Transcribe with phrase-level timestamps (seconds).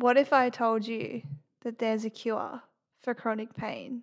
[0.00, 1.22] What if I told you
[1.62, 2.62] that there's a cure
[3.00, 4.02] for chronic pain?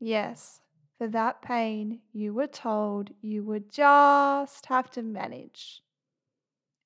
[0.00, 0.60] Yes,
[0.98, 5.84] for that pain you were told you would just have to manage.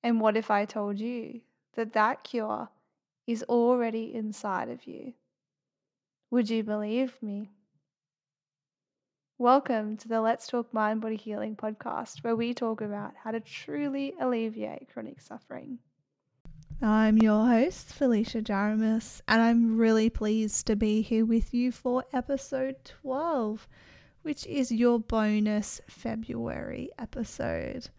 [0.03, 1.41] And what if I told you
[1.73, 2.69] that that cure
[3.25, 5.13] is already inside of you?
[6.29, 7.49] Would you believe me?
[9.39, 13.39] Welcome to the Let's Talk Mind Body Healing podcast, where we talk about how to
[13.39, 15.79] truly alleviate chronic suffering.
[16.79, 22.03] I'm your host, Felicia Jaramus, and I'm really pleased to be here with you for
[22.13, 23.67] episode 12,
[24.21, 27.89] which is your bonus February episode.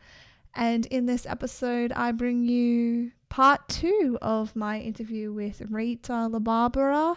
[0.55, 7.17] And in this episode, I bring you part two of my interview with Rita LaBarbera.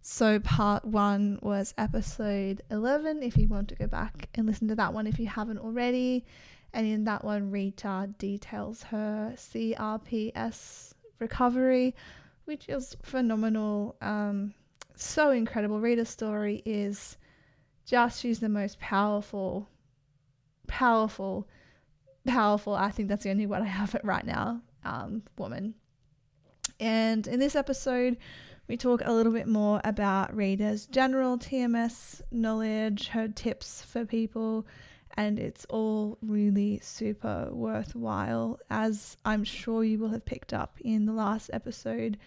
[0.00, 4.74] So, part one was episode 11, if you want to go back and listen to
[4.76, 6.24] that one if you haven't already.
[6.72, 11.94] And in that one, Rita details her CRPS recovery,
[12.44, 13.96] which is phenomenal.
[14.00, 14.54] Um,
[14.94, 15.80] so incredible.
[15.80, 17.16] Rita's story is
[17.84, 19.68] just, she's the most powerful,
[20.66, 21.48] powerful,
[22.26, 22.74] powerful.
[22.74, 24.60] I think that's the only word I have it right now.
[24.84, 25.74] Um, woman.
[26.80, 28.18] And in this episode,
[28.68, 34.66] we talk a little bit more about Rita's general TMS knowledge, her tips for people,
[35.16, 38.58] and it's all really super worthwhile.
[38.70, 42.18] As I'm sure you will have picked up in the last episode,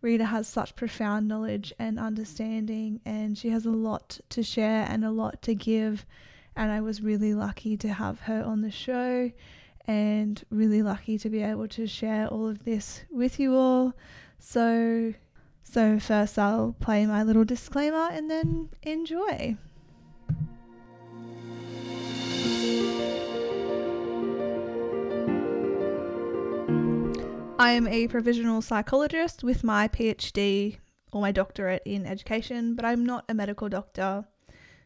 [0.00, 5.04] Rita has such profound knowledge and understanding, and she has a lot to share and
[5.04, 6.06] a lot to give.
[6.54, 9.32] And I was really lucky to have her on the show
[9.86, 13.94] and really lucky to be able to share all of this with you all.
[14.38, 15.14] So,
[15.64, 19.56] so first I'll play my little disclaimer and then enjoy.
[27.60, 30.78] I am a provisional psychologist with my PhD
[31.10, 34.24] or my doctorate in education, but I'm not a medical doctor.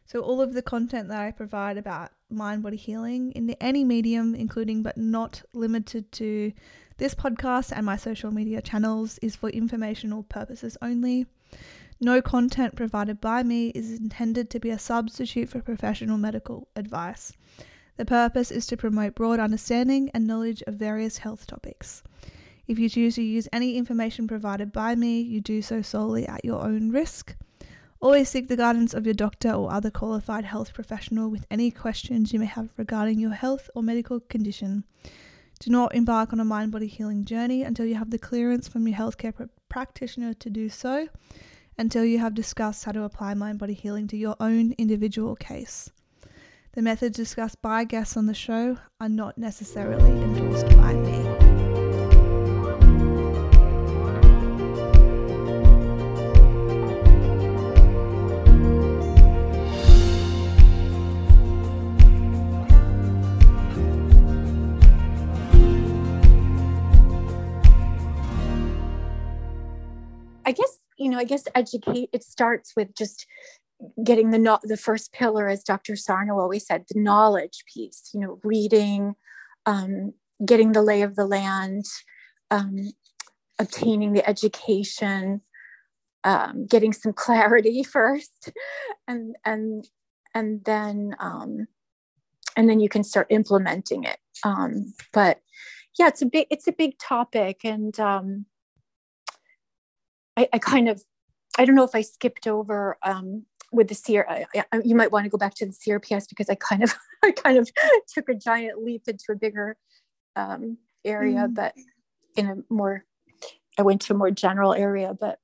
[0.07, 4.33] So, all of the content that I provide about mind body healing in any medium,
[4.33, 6.51] including but not limited to
[6.97, 11.27] this podcast and my social media channels, is for informational purposes only.
[12.01, 17.33] No content provided by me is intended to be a substitute for professional medical advice.
[17.97, 22.01] The purpose is to promote broad understanding and knowledge of various health topics.
[22.67, 26.45] If you choose to use any information provided by me, you do so solely at
[26.45, 27.35] your own risk.
[27.99, 32.33] Always seek the guidance of your doctor or other qualified health professional with any questions
[32.33, 34.83] you may have regarding your health or medical condition.
[35.59, 38.87] Do not embark on a mind body healing journey until you have the clearance from
[38.87, 41.07] your healthcare pr- practitioner to do so,
[41.77, 45.89] until you have discussed how to apply mind body healing to your own individual case.
[46.73, 51.42] The methods discussed by guests on the show are not necessarily endorsed by me.
[70.45, 73.25] I guess, you know, I guess educate, it starts with just
[74.03, 75.95] getting the no- the first pillar, as Dr.
[75.95, 79.15] Sarno always said, the knowledge piece, you know, reading,
[79.65, 80.13] um,
[80.45, 81.85] getting the lay of the land,
[82.51, 82.91] um,
[83.59, 85.41] obtaining the education,
[86.23, 88.51] um, getting some clarity first,
[89.07, 89.87] and and
[90.33, 91.67] and then um,
[92.55, 94.17] and then you can start implementing it.
[94.43, 95.39] Um, but
[95.99, 98.45] yeah, it's a big it's a big topic, and um,
[100.37, 101.01] I, I kind of,
[101.57, 104.29] I don't know if I skipped over um, with the CR.
[104.29, 106.93] I, I, you might want to go back to the CRPS because I kind of,
[107.23, 107.69] I kind of
[108.13, 109.77] took a giant leap into a bigger
[110.35, 111.53] um, area, mm.
[111.53, 111.73] but
[112.35, 113.05] in a more,
[113.77, 115.15] I went to a more general area.
[115.19, 115.39] But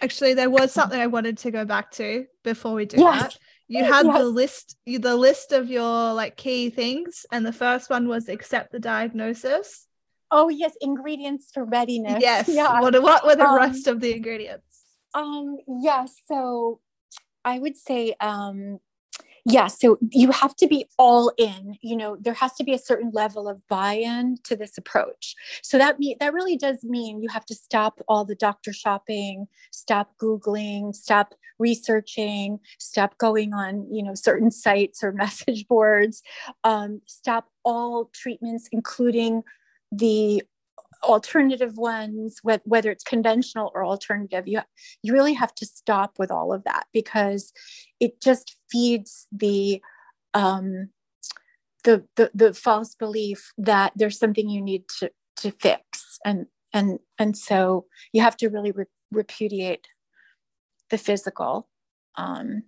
[0.00, 3.22] actually, there was something I wanted to go back to before we do yes.
[3.22, 3.38] that.
[3.68, 4.18] You had yes.
[4.18, 8.28] the list, you, the list of your like key things, and the first one was
[8.28, 9.86] accept the diagnosis.
[10.30, 12.20] Oh yes, ingredients for readiness.
[12.20, 12.48] Yes.
[12.48, 12.80] Yeah.
[12.80, 14.84] What what were the um, rest of the ingredients?
[15.14, 16.80] Um yes, yeah, so
[17.44, 18.80] I would say um
[19.46, 22.78] yeah, so you have to be all in, you know, there has to be a
[22.78, 25.34] certain level of buy-in to this approach.
[25.62, 29.48] So that me that really does mean you have to stop all the doctor shopping,
[29.70, 36.22] stop googling, stop researching, stop going on, you know, certain sites or message boards,
[36.64, 39.42] um, stop all treatments including
[39.92, 40.42] the
[41.02, 44.60] alternative ones whether it's conventional or alternative you
[45.02, 47.54] you really have to stop with all of that because
[48.00, 49.80] it just feeds the
[50.34, 50.90] um
[51.84, 55.10] the the, the false belief that there's something you need to
[55.40, 56.18] to fix.
[56.24, 59.86] And and and so you have to really re- repudiate
[60.90, 61.68] the physical.
[62.16, 62.62] Um,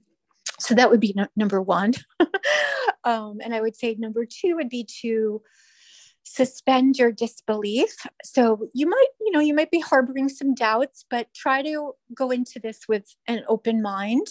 [0.58, 1.94] so that would be no, number one.
[3.04, 5.42] Um, and i would say number two would be to
[6.22, 7.94] suspend your disbelief.
[8.24, 12.30] So you might you know you might be harboring some doubts but try to go
[12.30, 14.26] into this with an open mind.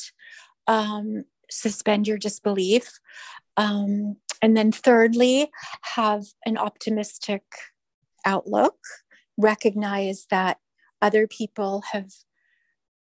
[0.67, 2.99] Um, suspend your disbelief.
[3.57, 5.51] Um, and then thirdly
[5.81, 7.43] have an optimistic
[8.25, 8.77] outlook.
[9.37, 10.57] Recognize that
[11.01, 12.11] other people have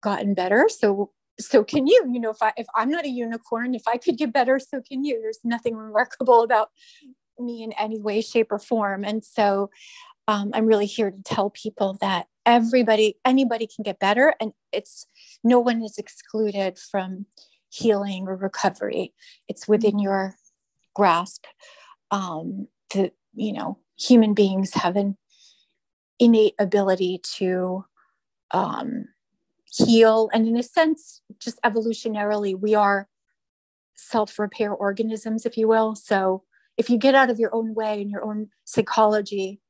[0.02, 0.68] gotten better.
[0.68, 1.10] So
[1.40, 4.18] so can you you know if i if i'm not a unicorn if i could
[4.18, 5.20] get better so can you.
[5.20, 6.70] There's nothing remarkable about
[7.40, 9.70] me in any way shape or form and so
[10.26, 15.06] um, i'm really here to tell people that everybody anybody can get better and it's
[15.44, 17.26] no one is excluded from
[17.70, 19.12] healing or recovery
[19.48, 20.00] it's within mm-hmm.
[20.00, 20.34] your
[20.94, 21.44] grasp
[22.10, 25.16] um, the you know human beings have an
[26.18, 27.84] innate ability to
[28.50, 29.08] um,
[29.66, 30.30] heal.
[30.32, 33.08] And in a sense, just evolutionarily, we are
[33.94, 35.94] self repair organisms, if you will.
[35.94, 36.44] So
[36.78, 39.60] if you get out of your own way and your own psychology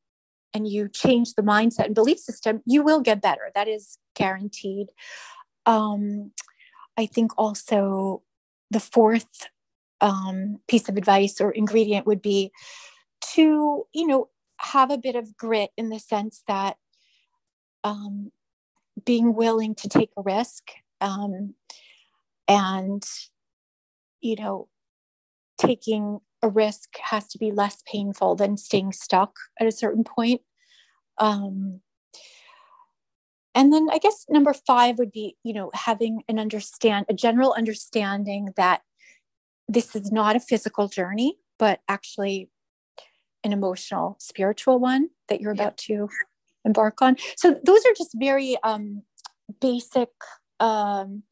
[0.55, 3.51] and you change the mindset and belief system, you will get better.
[3.55, 4.89] That is guaranteed.
[5.67, 6.33] Um,
[6.97, 8.23] I think also
[8.71, 9.49] the fourth
[10.01, 12.53] um, piece of advice or ingredient would be
[13.35, 14.29] to, you know,
[14.61, 16.77] have a bit of grit in the sense that
[17.85, 18.33] um,
[19.05, 20.71] being willing to take a risk
[21.01, 21.55] um,
[22.47, 23.05] and
[24.21, 24.69] you know
[25.59, 30.43] taking a risk has to be less painful than staying stuck at a certain point.
[31.19, 31.81] Um,
[33.55, 37.55] and then i guess number five would be you know having an understand a general
[37.57, 38.83] understanding that
[39.67, 42.51] this is not a physical journey but actually
[43.45, 46.09] an emotional spiritual one that you're about to
[46.65, 47.17] embark on.
[47.37, 49.03] So those are just very um,
[49.61, 50.11] basic
[50.61, 51.23] um,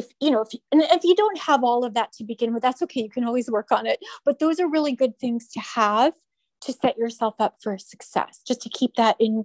[0.00, 2.52] if you know if you, and if you don't have all of that to begin
[2.52, 3.02] with that's okay.
[3.02, 3.98] You can always work on it.
[4.24, 6.14] But those are really good things to have
[6.62, 9.44] to set yourself up for success just to keep that in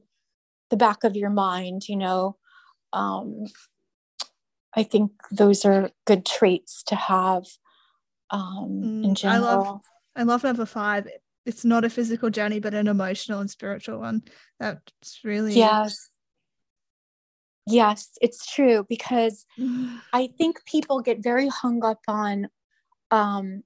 [0.70, 2.38] the back of your mind you know?
[2.94, 3.46] Um,
[4.76, 7.44] i think those are good traits to have
[8.30, 9.82] um, mm, in general i love
[10.16, 11.08] i love number five.
[11.46, 14.24] It's not a physical journey but an emotional and spiritual one.
[14.60, 16.10] That's really yes
[17.68, 19.46] yes it's true because
[20.14, 22.48] i think people get very hung up on
[23.12, 23.64] um,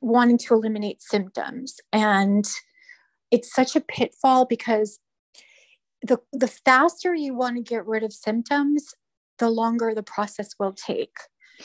[0.00, 2.48] wanting to eliminate symptoms and
[3.30, 4.98] it's such a pitfall because
[6.02, 8.94] the the faster you want to get rid of symptoms
[9.38, 11.16] the longer the process will take.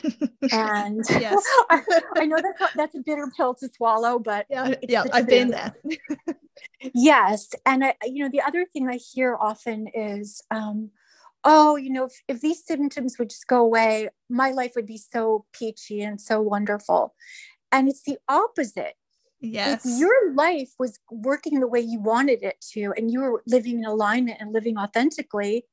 [0.52, 1.42] And yes.
[1.70, 1.82] I,
[2.18, 5.74] I, know that's that's a bitter pill to swallow but yeah yeah i've been there.
[6.94, 10.90] Yes and i you know the other thing i hear often is um,
[11.46, 14.98] oh you know if, if these symptoms would just go away my life would be
[14.98, 17.16] so peachy and so wonderful
[17.72, 18.96] and it's the opposite
[19.42, 19.86] Yes.
[19.86, 23.80] If your life was working the way you wanted it to, and you were living
[23.80, 25.66] in alignment and living authentically,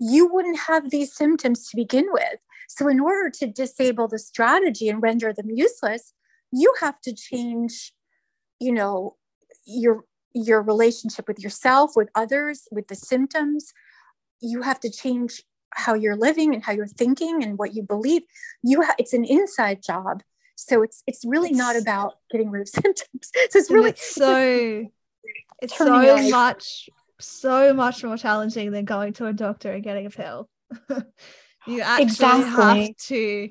[0.00, 2.38] you wouldn't have these symptoms to begin with.
[2.68, 6.12] So, in order to disable the strategy and render them useless,
[6.50, 7.92] you have to change,
[8.58, 9.16] you know,
[9.66, 13.72] your your relationship with yourself, with others, with the symptoms.
[14.40, 18.22] You have to change how you're living and how you're thinking and what you believe.
[18.62, 20.22] You ha- it's an inside job.
[20.56, 23.30] So it's it's really it's, not about getting rid of symptoms.
[23.32, 24.84] So it's really it's so
[25.60, 26.88] it's so much
[27.20, 30.48] so much more challenging than going to a doctor and getting a pill.
[31.66, 32.86] you actually exactly.
[32.86, 33.50] have to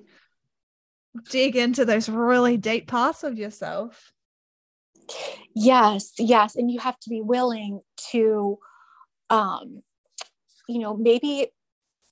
[1.29, 4.11] dig into those really deep parts of yourself.
[5.55, 6.55] Yes, yes.
[6.55, 8.57] And you have to be willing to,
[9.29, 9.83] um,
[10.67, 11.47] you know, maybe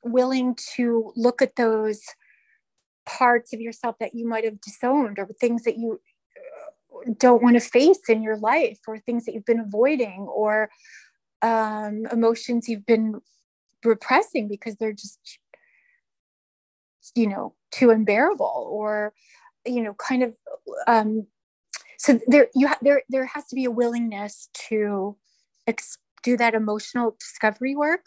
[0.04, 2.02] willing to look at those
[3.06, 6.00] parts of yourself that you might have disowned or things that you
[6.96, 10.70] uh, don't want to face in your life or things that you've been avoiding or
[11.42, 13.20] um, emotions you've been
[13.84, 15.40] repressing because they're just
[17.16, 19.14] you know too unbearable or
[19.66, 20.36] you know kind of
[20.88, 21.26] um,
[21.98, 25.16] so there you ha- there there has to be a willingness to
[25.68, 28.06] ex- do that emotional discovery work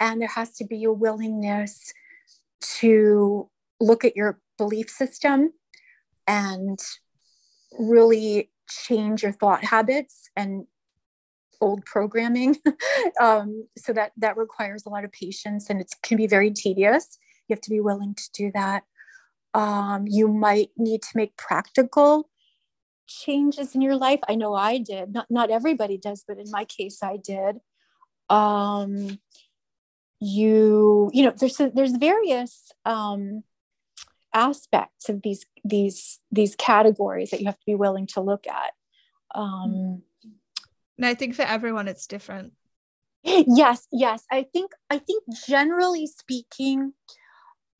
[0.00, 1.92] and there has to be a willingness
[2.60, 5.52] to look at your belief system
[6.26, 6.78] and
[7.78, 10.66] really change your thought habits and
[11.60, 12.56] old programming.
[13.20, 17.18] um, so that that requires a lot of patience and it can be very tedious.
[17.48, 18.84] You have to be willing to do that.
[19.54, 22.30] Um, you might need to make practical
[23.06, 24.20] changes in your life.
[24.28, 25.12] I know I did.
[25.12, 27.60] Not not everybody does, but in my case, I did.
[28.30, 29.18] um,
[30.20, 33.42] you you know there's there's various um,
[34.34, 38.72] aspects of these these these categories that you have to be willing to look at.
[39.34, 40.02] Um
[40.96, 42.52] and i think for everyone it's different.
[43.24, 44.24] Yes yes.
[44.30, 46.92] I think i think generally speaking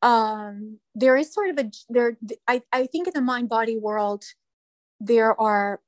[0.01, 2.17] um there is sort of a there
[2.47, 4.23] i i think in the mind body world
[4.99, 5.79] there are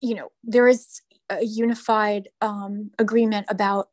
[0.00, 1.00] you know there is
[1.30, 3.88] a unified um agreement about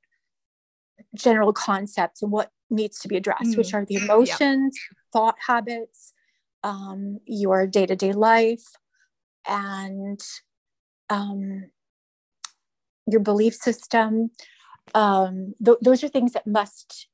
[1.15, 3.57] general concepts and what needs to be addressed, mm.
[3.57, 4.97] which are the emotions, yeah.
[5.13, 6.13] thought habits,
[6.63, 8.63] um, your day to day life,
[9.47, 10.19] and
[11.09, 11.65] um,
[13.07, 14.31] your belief system.
[14.95, 17.07] Um, th- those are things that must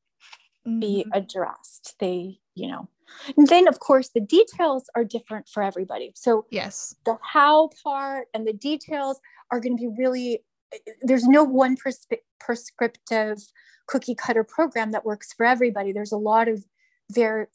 [0.67, 0.79] mm.
[0.79, 1.17] be mm-hmm.
[1.17, 1.95] addressed.
[1.99, 2.89] They, you know,
[3.35, 6.11] and then of course the details are different for everybody.
[6.15, 9.19] So, yes, the how part and the details
[9.51, 10.43] are going to be really,
[11.01, 11.77] there's no one
[12.39, 13.37] prescriptive
[13.87, 15.91] cookie cutter program that works for everybody.
[15.91, 16.63] There's a lot of
[17.09, 17.49] there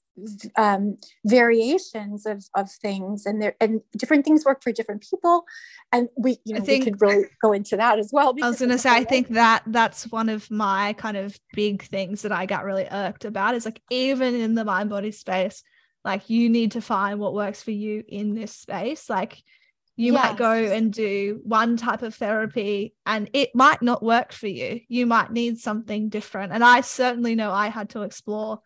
[0.56, 5.44] um, variations of, of things and there and different things work for different people.
[5.90, 8.48] And we you know I think, we could really go into that as well i
[8.48, 12.22] was going to say i think that that's one of my kind of big things
[12.22, 15.62] that i got really irked about is like even in the mind body space
[16.04, 19.08] like you need to find what works for you in this space.
[19.08, 19.42] Like
[19.96, 20.22] you yes.
[20.22, 24.80] might go and do one type of therapy and it might not work for you
[24.88, 28.60] you might need something different and i certainly know i had to explore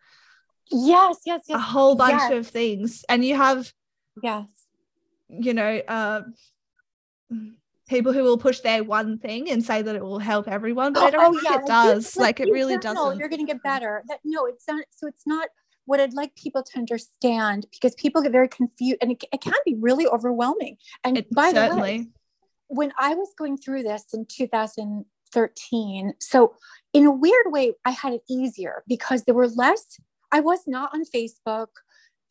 [0.71, 1.55] yes yes, yes.
[1.55, 2.31] a whole bunch yes.
[2.31, 3.71] of things and you have
[4.23, 4.45] yes
[5.29, 6.21] you know uh,
[7.89, 11.03] people who will push their one thing and say that it will help everyone but
[11.03, 11.59] i don't oh, think yeah.
[11.59, 14.67] it does like, like it really doesn't you're going to get better that no it's
[14.67, 15.47] not so it's not
[15.87, 19.53] what I'd like people to understand because people get very confused and it, it can
[19.65, 20.77] be really overwhelming.
[21.03, 21.75] And it, by certainly.
[21.75, 22.07] the way,
[22.67, 26.53] when I was going through this in 2013, so
[26.93, 29.97] in a weird way, I had it easier because there were less,
[30.31, 31.67] I was not on Facebook.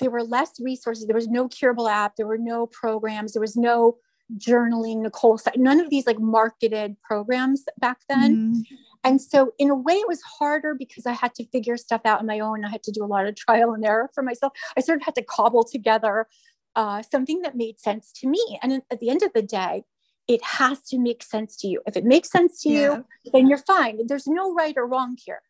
[0.00, 1.06] There were less resources.
[1.06, 2.16] There was no curable app.
[2.16, 3.32] There were no programs.
[3.32, 3.96] There was no
[4.36, 8.56] journaling, Nicole, none of these like marketed programs back then.
[8.56, 8.62] Mm.
[9.06, 12.18] And so, in a way, it was harder because I had to figure stuff out
[12.18, 12.64] on my own.
[12.64, 14.52] I had to do a lot of trial and error for myself.
[14.76, 16.26] I sort of had to cobble together
[16.74, 18.58] uh, something that made sense to me.
[18.62, 19.84] And at the end of the day,
[20.26, 21.82] it has to make sense to you.
[21.86, 22.80] If it makes sense to yeah.
[22.80, 24.00] you, then you're fine.
[24.08, 25.40] There's no right or wrong here.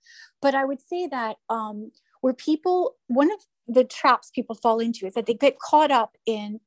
[0.43, 5.07] But I would say that um, where people, one of the traps people fall into
[5.07, 6.61] is that they get caught up in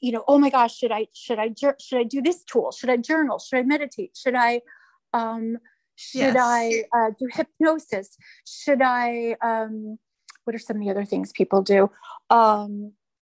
[0.00, 1.48] you know oh my gosh should i should i
[1.80, 4.60] should i do this tool should i journal should i meditate should i
[5.14, 5.56] um
[5.96, 6.36] should yes.
[6.38, 8.16] I uh, do hypnosis?
[8.46, 9.98] Should I, um,
[10.44, 11.90] what are some of the other things people do?
[12.30, 12.92] Um,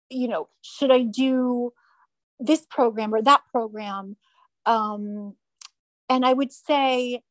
[0.10, 1.74] you know, should I do
[2.40, 4.18] this program or that program?
[4.66, 5.36] Um,
[6.10, 7.22] and I would say,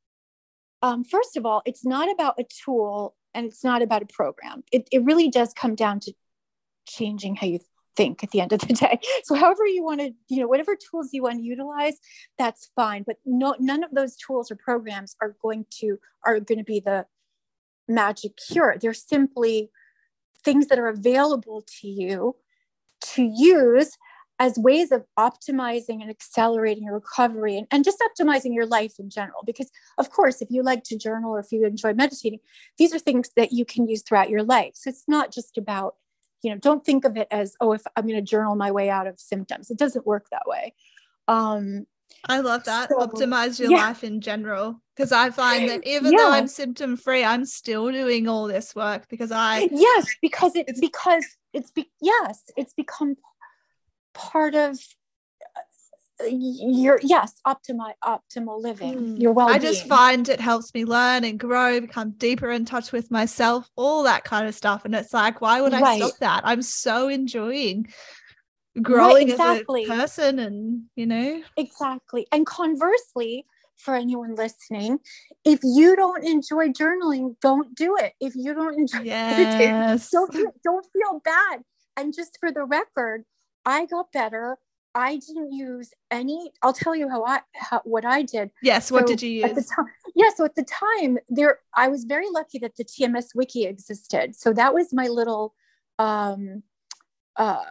[0.82, 4.64] um, first of all, it's not about a tool and it's not about a program.
[4.72, 6.12] It, it really does come down to
[6.86, 7.60] changing how you
[7.96, 8.98] think at the end of the day.
[9.24, 11.98] So however you want to, you know, whatever tools you want to utilize,
[12.38, 13.04] that's fine.
[13.06, 16.80] But no, none of those tools or programs are going to are going to be
[16.80, 17.06] the
[17.88, 18.76] magic cure.
[18.80, 19.70] They're simply
[20.44, 22.36] things that are available to you
[23.02, 23.96] to use
[24.38, 29.10] as ways of optimizing and accelerating your recovery and, and just optimizing your life in
[29.10, 29.42] general.
[29.44, 32.38] Because, of course, if you like to journal or if you enjoy meditating,
[32.78, 34.72] these are things that you can use throughout your life.
[34.74, 35.96] So it's not just about
[36.42, 38.88] you know don't think of it as oh if i'm going to journal my way
[38.90, 40.74] out of symptoms it doesn't work that way
[41.28, 41.86] um
[42.26, 43.88] i love that so, optimize your yeah.
[43.88, 46.18] life in general because i find that even yeah.
[46.18, 50.66] though i'm symptom free i'm still doing all this work because i yes because it,
[50.68, 53.16] it's because it's be, yes it's become
[54.14, 54.78] part of
[56.28, 59.20] your yes optimal optimal living mm.
[59.20, 62.92] your well i just find it helps me learn and grow become deeper in touch
[62.92, 66.02] with myself all that kind of stuff and it's like why would i right.
[66.02, 67.86] stop that i'm so enjoying
[68.82, 69.82] growing right, exactly.
[69.82, 73.44] as a person and you know exactly and conversely
[73.76, 74.98] for anyone listening
[75.44, 80.10] if you don't enjoy journaling don't do it if you don't enjoy yes.
[80.10, 81.60] don't don't feel bad
[81.96, 83.24] and just for the record
[83.64, 84.56] i got better
[84.94, 86.52] I didn't use any.
[86.62, 88.50] I'll tell you how I how, what I did.
[88.62, 89.44] Yes, so what did you use?
[89.44, 92.84] At the time, yeah, so at the time, there I was very lucky that the
[92.84, 94.34] TMS wiki existed.
[94.36, 95.54] So that was my little
[95.98, 96.62] um,
[97.36, 97.62] uh,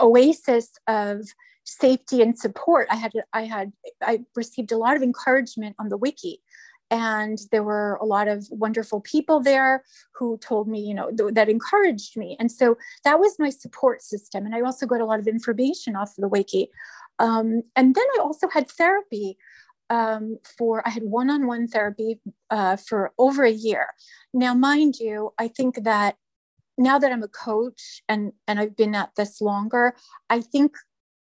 [0.00, 1.26] oasis of
[1.64, 2.88] safety and support.
[2.90, 6.42] I had I had I received a lot of encouragement on the wiki
[6.90, 11.34] and there were a lot of wonderful people there who told me you know th-
[11.34, 12.36] that encouraged me.
[12.40, 14.46] And so that was my support system.
[14.46, 16.70] And i also got a lot of information off of the wiki
[17.18, 19.36] um, and then i also had therapy
[19.90, 23.86] um, for I had one-on-one therapy uh, for over a year.
[24.34, 26.16] Now, mind you, I think that
[26.76, 29.94] now that I'm a coach and and I've been at this longer,
[30.30, 30.76] I think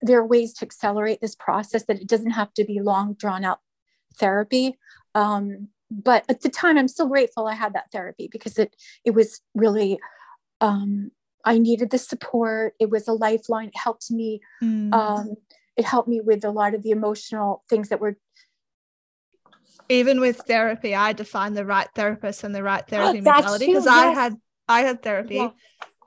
[0.03, 3.45] there are ways to accelerate this process that it doesn't have to be long drawn
[3.45, 3.61] out
[4.17, 4.77] therapy.
[5.15, 9.13] Um, but at the time, I'm still grateful I had that therapy because it it
[9.13, 9.99] was really
[10.61, 11.11] um,
[11.45, 12.75] I needed the support.
[12.81, 13.69] It was a lifeline.
[13.69, 14.41] It helped me.
[14.63, 14.93] Mm.
[14.93, 15.35] Um,
[15.77, 18.17] it helped me with a lot of the emotional things that were
[19.89, 23.95] even with therapy, I find the right therapist and the right therapy modality because yes.
[23.95, 24.37] I had
[24.69, 25.51] I had therapy yeah.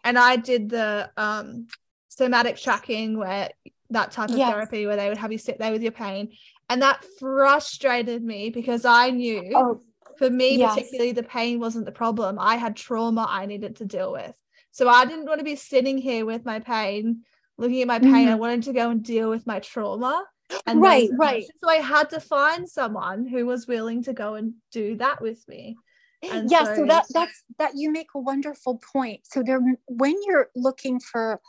[0.04, 1.68] and I did the um
[2.10, 3.50] somatic tracking where
[3.92, 4.52] that type of yes.
[4.52, 6.32] therapy where they would have you sit there with your pain.
[6.70, 9.82] And that frustrated me because I knew oh,
[10.18, 10.76] for me, yes.
[10.76, 12.38] particularly, the pain wasn't the problem.
[12.40, 14.36] I had trauma I needed to deal with.
[14.72, 17.24] So I didn't want to be sitting here with my pain,
[17.58, 18.12] looking at my pain.
[18.12, 18.32] Mm-hmm.
[18.32, 20.24] I wanted to go and deal with my trauma.
[20.66, 21.46] And right, right.
[21.64, 25.46] So I had to find someone who was willing to go and do that with
[25.48, 25.78] me.
[26.24, 29.22] And yeah, so, so that that's that you make a wonderful point.
[29.24, 31.40] So there when you're looking for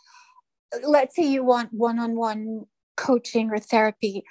[0.82, 4.24] let's say you want one-on-one coaching or therapy,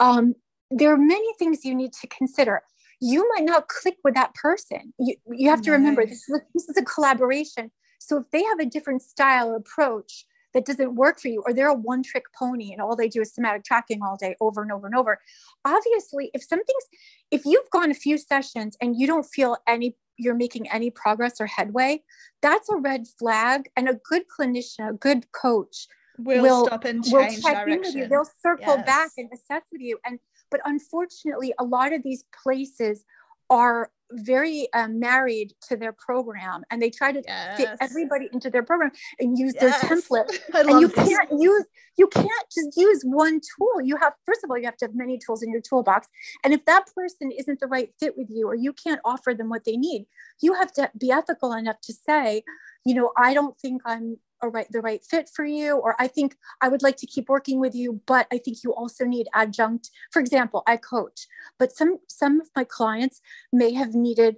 [0.00, 0.34] um,
[0.70, 2.62] there are many things you need to consider.
[3.00, 4.92] You might not click with that person.
[4.98, 7.70] You, you have to remember this is, a, this is a collaboration.
[7.98, 11.52] So if they have a different style or approach, that doesn't work for you or
[11.52, 14.62] they're a one trick pony and all they do is somatic tracking all day over
[14.62, 15.20] and over and over
[15.64, 16.84] obviously if something's
[17.30, 21.40] if you've gone a few sessions and you don't feel any you're making any progress
[21.40, 22.02] or headway
[22.42, 25.86] that's a red flag and a good clinician a good coach
[26.24, 27.72] will, will stop and change will check direction.
[27.72, 28.86] in with you they'll circle yes.
[28.86, 30.18] back and assess with you and
[30.50, 33.04] but unfortunately a lot of these places
[33.48, 37.56] are very um, married to their program and they try to yes.
[37.56, 39.80] fit everybody into their program and use yes.
[39.80, 41.08] their template and you this.
[41.08, 41.64] can't use
[41.96, 44.94] you can't just use one tool you have first of all you have to have
[44.94, 46.08] many tools in your toolbox
[46.44, 49.48] and if that person isn't the right fit with you or you can't offer them
[49.48, 50.06] what they need
[50.40, 52.42] you have to be ethical enough to say
[52.84, 56.06] you know i don't think i'm a right the right fit for you or i
[56.06, 59.28] think i would like to keep working with you but i think you also need
[59.34, 59.90] adjunct.
[60.12, 61.26] For example i coach
[61.58, 63.20] but some some of my clients
[63.52, 64.36] may have needed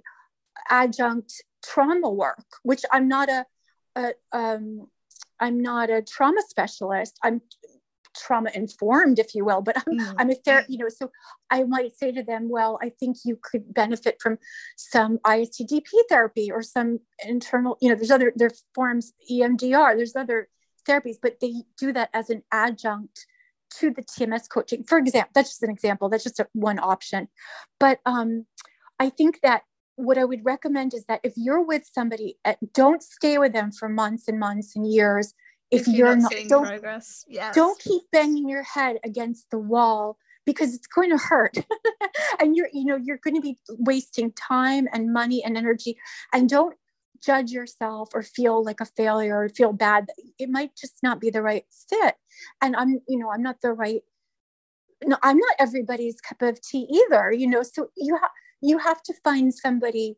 [0.69, 3.45] adjunct trauma work which i'm not a,
[3.95, 4.87] a um,
[5.39, 7.17] i'm not a trauma specialist.
[7.23, 7.41] I'm
[8.15, 10.15] trauma informed, if you will, but I'm, mm.
[10.17, 11.11] I'm a therapist, you know, so
[11.49, 14.37] I might say to them, well, I think you could benefit from
[14.77, 20.47] some ISTDP therapy or some internal, you know, there's other, there forms EMDR, there's other
[20.87, 23.25] therapies, but they do that as an adjunct
[23.79, 24.83] to the TMS coaching.
[24.83, 27.27] For example, that's just an example, that's just a, one option.
[27.79, 28.45] But um,
[28.99, 29.63] I think that
[29.95, 33.71] what I would recommend is that if you're with somebody, uh, don't stay with them
[33.71, 35.33] for months and months and years
[35.71, 37.25] if, if you're, you're, not, not don't, progress.
[37.27, 37.55] Yes.
[37.55, 41.57] don't keep banging your head against the wall because it's going to hurt.
[42.39, 45.97] And you're you know you're going to be wasting time and money and energy.
[46.33, 46.75] And don't
[47.23, 50.07] judge yourself or feel like a failure or feel bad.
[50.37, 52.15] It might just not be the right fit.
[52.61, 54.01] And i'm you know i'm not the right
[55.05, 57.63] no i'm not everybody's cup of tea either you know?
[57.63, 60.17] So you have you have to find somebody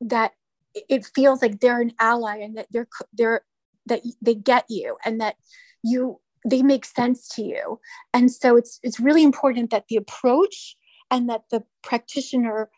[0.00, 0.32] that
[0.74, 3.42] it feels like they're an ally and that they're they're
[3.88, 5.36] that they get you and that
[5.82, 7.80] you they make sense to you.
[8.14, 10.76] And so it's it's really important that the approach
[11.10, 12.70] and that the practitioner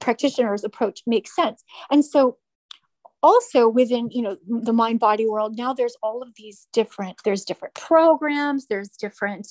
[0.00, 1.64] practitioner's approach makes sense.
[1.90, 2.38] And so
[3.24, 7.42] also within you know the mind body world now there's all of these different there's
[7.46, 9.48] different programs there's different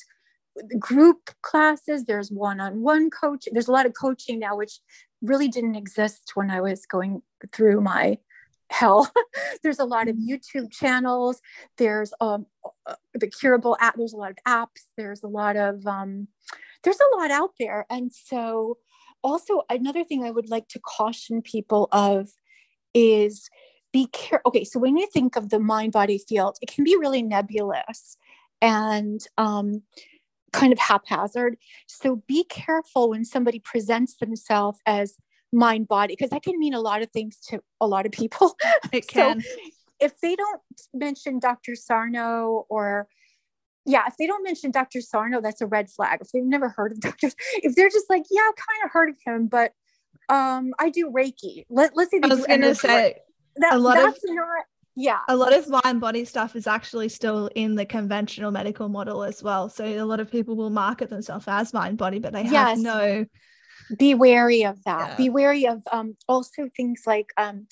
[0.78, 4.80] group classes there's one-on-one coaching there's a lot of coaching now which
[5.24, 7.20] really didn't exist when i was going
[7.52, 8.16] through my
[8.74, 9.12] hell.
[9.64, 10.16] there's a lot of.
[10.24, 11.42] YouTube channels.
[11.78, 12.46] There's um,
[12.86, 13.96] uh, the curable app.
[13.98, 14.82] There's a lot of apps.
[14.98, 16.28] There's a lot of um,
[16.84, 17.86] there's a lot out there.
[17.90, 18.78] And so,
[19.24, 22.30] also another thing I would like to caution people of
[22.94, 23.50] is
[23.92, 24.50] be careful.
[24.50, 28.18] Okay, so when you think of the mind body field, it can be really nebulous
[28.62, 29.84] and um,
[30.52, 31.58] kind of haphazard.
[31.88, 35.16] So be careful when somebody presents themselves as
[35.54, 38.56] mind body because that can mean a lot of things to a lot of people.
[38.92, 39.42] It can.
[39.42, 39.50] so
[40.00, 40.62] if they don't
[40.94, 43.08] mention dr sarno or
[43.86, 46.20] yeah if they don't mention dr sarno that's a red flag.
[46.22, 49.10] If they've never heard of dr if they're just like yeah i kind of heard
[49.10, 49.72] of him but
[50.30, 51.66] um i do reiki.
[51.70, 53.18] Let, let's say i was gonna say
[53.58, 55.20] that, a lot that's of not yeah.
[55.28, 59.42] a lot of mind body stuff is actually still in the conventional medical model as
[59.42, 59.68] well.
[59.68, 62.80] So a lot of people will market themselves as mind body but they have yes.
[62.80, 63.26] no
[63.98, 65.16] be wary of that yeah.
[65.16, 67.68] be wary of um, also things like um,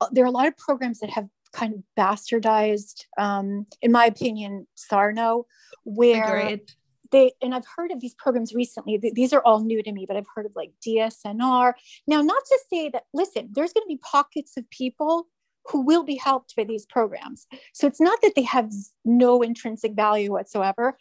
[0.00, 4.06] uh, there are a lot of programs that have kind of bastardized um, in my
[4.06, 5.46] opinion sarno
[5.84, 6.70] where Agreed.
[7.12, 10.16] they and i've heard of these programs recently these are all new to me but
[10.16, 11.72] i've heard of like dsnr
[12.06, 15.28] now not to say that listen there's going to be pockets of people
[15.66, 18.70] who will be helped by these programs so it's not that they have
[19.04, 20.96] no intrinsic value whatsoever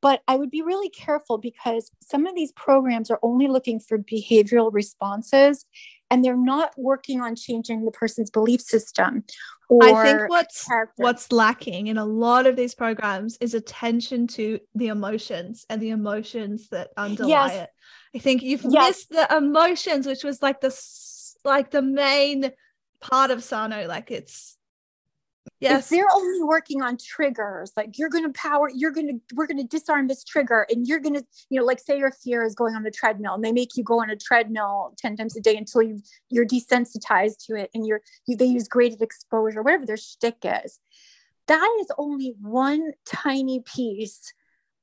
[0.00, 3.98] but i would be really careful because some of these programs are only looking for
[3.98, 5.64] behavioral responses
[6.10, 9.24] and they're not working on changing the person's belief system
[9.82, 11.02] I think what's character.
[11.02, 15.90] what's lacking in a lot of these programs is attention to the emotions and the
[15.90, 17.64] emotions that underlie yes.
[17.64, 17.70] it.
[18.14, 18.88] I think you've yes.
[18.88, 20.74] missed the emotions, which was like the
[21.44, 22.52] like the main
[23.00, 23.86] part of Sarno.
[23.88, 24.55] Like it's
[25.58, 25.84] Yes.
[25.84, 29.46] If they're only working on triggers, like you're going to power, you're going to, we're
[29.46, 32.42] going to disarm this trigger and you're going to, you know, like say your fear
[32.44, 35.36] is going on the treadmill and they make you go on a treadmill 10 times
[35.36, 39.62] a day until you you're desensitized to it and you're, you, they use graded exposure,
[39.62, 40.78] whatever their shtick is.
[41.48, 44.32] That is only one tiny piece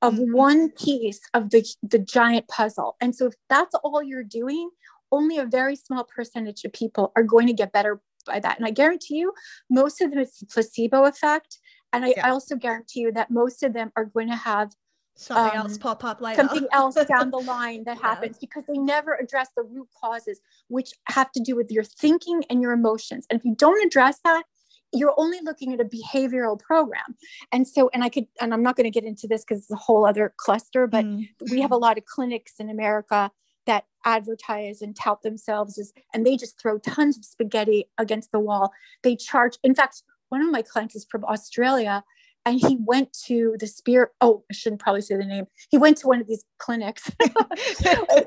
[0.02, 0.34] of mm-hmm.
[0.34, 2.96] one piece of the, the giant puzzle.
[3.00, 4.70] And so if that's all you're doing,
[5.12, 8.58] only a very small percentage of people are going to get better by that.
[8.58, 9.34] And I guarantee you,
[9.70, 11.58] most of them it's the placebo effect.
[11.92, 12.28] And I, yeah.
[12.28, 14.72] I also guarantee you that most of them are going to have
[15.16, 16.42] something um, else pop up later.
[16.42, 18.08] Something else down the line that yeah.
[18.08, 22.44] happens because they never address the root causes, which have to do with your thinking
[22.50, 23.26] and your emotions.
[23.30, 24.44] And if you don't address that,
[24.92, 27.16] you're only looking at a behavioral program.
[27.52, 29.72] And so, and I could, and I'm not going to get into this because it's
[29.72, 31.28] a whole other cluster, but mm.
[31.50, 33.32] we have a lot of clinics in America
[33.66, 38.40] that advertise and tout themselves as, and they just throw tons of spaghetti against the
[38.40, 38.72] wall.
[39.04, 42.04] They charge, in fact, one of my clients is from Australia
[42.46, 45.46] and he went to the spear oh i shouldn't probably say the name.
[45.70, 47.10] He went to one of these clinics.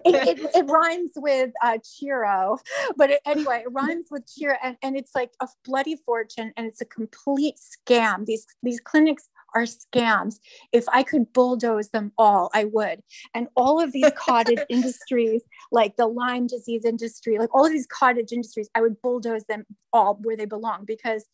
[0.08, 2.58] It, it, it, rhymes with uh, chiro
[2.96, 6.66] but it, anyway it rhymes with chiro and, and it's like a bloody fortune and
[6.66, 8.24] it's a complete scam.
[8.24, 10.38] These these clinics are scams.
[10.70, 13.00] If I could bulldoze them all, I would.
[13.34, 15.42] And all of these cottage industries,
[15.72, 19.64] like the Lyme disease industry, like all of these cottage industries, I would bulldoze them
[19.94, 21.24] all where they belong because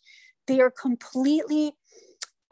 [0.46, 1.74] they are completely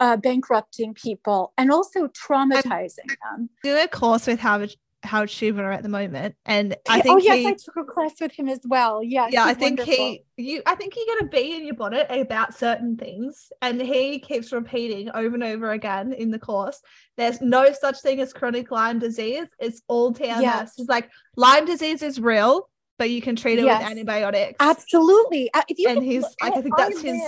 [0.01, 3.49] uh, bankrupting people and also traumatizing them.
[3.63, 7.17] Do a course with Howard Howard Schubiner at the moment, and I oh, think oh
[7.17, 9.03] yes, he, I took a class with him as well.
[9.03, 9.93] Yeah, yeah, I think wonderful.
[9.93, 13.81] he you I think you get a bee in your bonnet about certain things, and
[13.81, 16.81] he keeps repeating over and over again in the course.
[17.17, 19.47] There's no such thing as chronic Lyme disease.
[19.59, 20.41] It's all TMS.
[20.41, 20.73] Yes.
[20.77, 23.81] It's like Lyme disease is real, but you can treat it yes.
[23.81, 24.57] with antibiotics.
[24.59, 25.51] Absolutely.
[25.53, 27.21] Uh, if you and he's I think that's his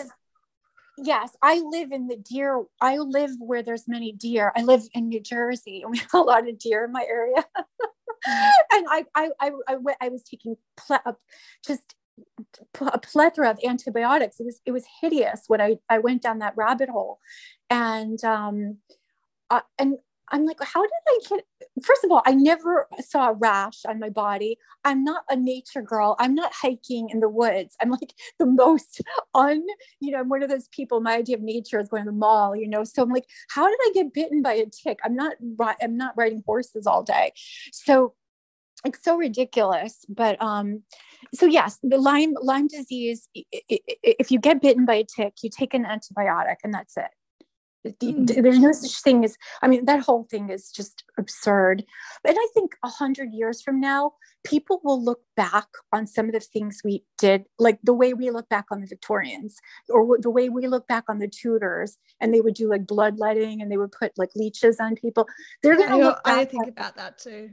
[0.98, 4.52] yes i live in the deer i live where there's many deer.
[4.56, 7.46] I live in new jersey and we have a lot of deer in my area.
[8.72, 11.18] And I, I i i, I was taking ple-
[11.66, 11.96] just
[12.82, 14.40] a plethora of antibiotics.
[14.40, 17.20] It was it was hideous when i i went down that rabbit hole.
[17.70, 18.78] And um
[19.50, 19.98] uh, and
[20.30, 21.46] I'm like, how did I get?
[21.84, 24.58] First of all, I never saw a rash on my body.
[24.84, 26.16] I'm not a nature girl.
[26.20, 27.76] I'm not hiking in the woods.
[27.82, 29.02] I'm like the most
[29.36, 29.64] un,
[30.00, 31.02] you know, I'm one of those people.
[31.02, 32.84] My idea of nature is going to the mall, you know.
[32.84, 35.00] So I'm like, how did I get bitten by a tick?
[35.04, 35.34] I'm not,
[35.82, 37.34] I'm not riding horses all day.
[37.72, 38.14] So
[38.86, 40.84] it's so ridiculous but um
[41.34, 45.74] so yes the lyme lyme disease if you get bitten by a tick you take
[45.74, 47.08] an antibiotic and that's it.
[48.00, 51.84] There's no such thing as i mean that whole thing is just absurd.
[52.26, 56.34] And i think a hundred years from now people will look back on some of
[56.34, 59.58] the things we did like the way we look back on the victorians
[59.89, 63.62] or the way we look back on the tudors and they would do like bloodletting
[63.62, 65.28] and they would put like leeches on people.
[65.62, 67.52] They're going to look back i think about that too.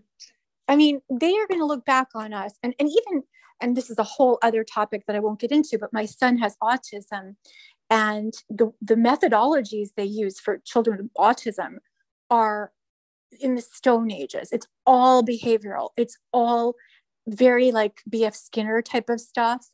[0.69, 2.55] I mean they are going to look back on us.
[2.63, 3.23] And, and even
[3.61, 6.39] and this is a whole other topic that i won't get into but my son
[6.39, 7.37] has autism
[7.91, 11.79] and the, the methodologies they use for children with autism
[12.31, 12.73] are
[13.41, 14.51] in the stone ages.
[14.53, 15.91] It's all behavioral.
[15.97, 16.75] It's all
[17.29, 19.67] very like bf skinner type of stuff.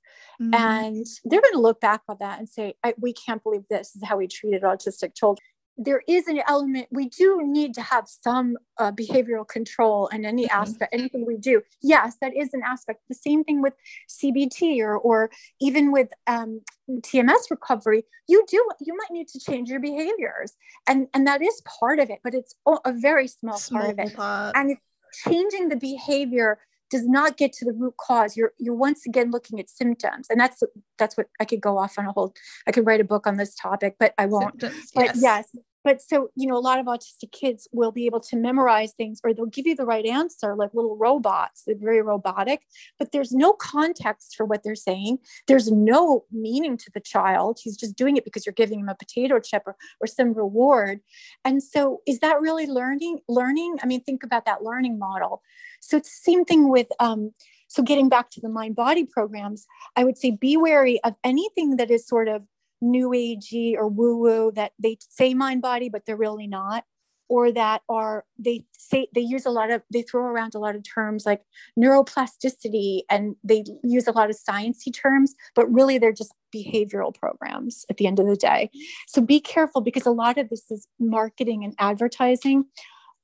[0.42, 0.54] Mm-hmm.
[0.54, 4.04] and they're going to look back on that and say we can't believe this is
[4.04, 5.46] how we treated autistic children
[5.78, 10.46] there is an element we do need to have some uh, behavioral control in any
[10.46, 10.60] mm-hmm.
[10.60, 13.74] aspect anything we do yes that is an aspect the same thing with
[14.08, 19.68] cbt or or even with um, tms recovery you do you might need to change
[19.68, 20.54] your behaviors
[20.86, 23.98] and and that is part of it but it's a very small, small part of
[23.98, 24.56] it part.
[24.56, 24.76] and
[25.24, 26.58] changing the behavior
[26.90, 28.36] does not get to the root cause.
[28.36, 30.26] You're you're once again looking at symptoms.
[30.30, 30.62] And that's
[30.98, 32.34] that's what i could go off on a whole
[32.66, 34.60] i could write a book on this topic but i won't.
[34.60, 35.20] Symptoms, but yes.
[35.22, 38.92] yes but so you know a lot of autistic kids will be able to memorize
[38.92, 42.62] things or they'll give you the right answer like little robots they're very robotic
[42.98, 45.18] but there's no context for what they're saying.
[45.46, 47.58] There's no meaning to the child.
[47.62, 51.00] He's just doing it because you're giving him a potato chip or, or some reward.
[51.44, 53.76] And so is that really learning learning?
[53.82, 55.42] I mean think about that learning model.
[55.80, 57.32] So it's the same thing with um,
[57.68, 61.76] so getting back to the mind body programs i would say be wary of anything
[61.78, 62.42] that is sort of
[62.80, 66.84] new agey or woo woo that they say mind body but they're really not
[67.28, 70.76] or that are they say they use a lot of they throw around a lot
[70.76, 71.42] of terms like
[71.78, 77.84] neuroplasticity and they use a lot of sciencey terms but really they're just behavioral programs
[77.90, 78.70] at the end of the day.
[79.06, 82.66] So be careful because a lot of this is marketing and advertising.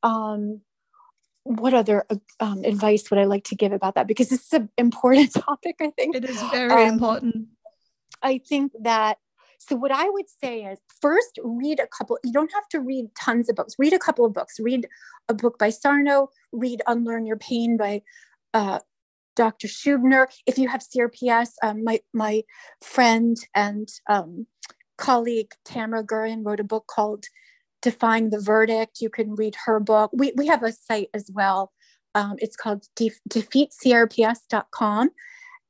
[0.03, 0.61] Um,
[1.45, 4.07] what other uh, um, advice would i like to give about that?
[4.07, 6.17] Because this is an important topic i think.
[6.17, 7.49] It is very um, important.
[8.23, 9.19] I think that
[9.69, 13.07] so, what I would say is first read a couple, you don't have to read
[13.19, 14.59] tons of books, read a couple of books.
[14.59, 14.89] Read
[15.29, 18.03] a book by Sarno, read Unlearn Your Pain by
[18.55, 18.81] uh,
[19.37, 19.69] Dr.
[19.69, 20.27] Schubiner.
[20.47, 22.43] If you have CRPS, um, my, my
[22.83, 24.47] friend and um,
[24.99, 27.27] colleague Tamara Gurin wrote a book called
[27.83, 29.01] Defying the Verdict.
[29.01, 30.11] You can read her book.
[30.13, 31.73] We, we have a site as well.
[32.17, 35.11] Um, it's called de- defeatcrps.com.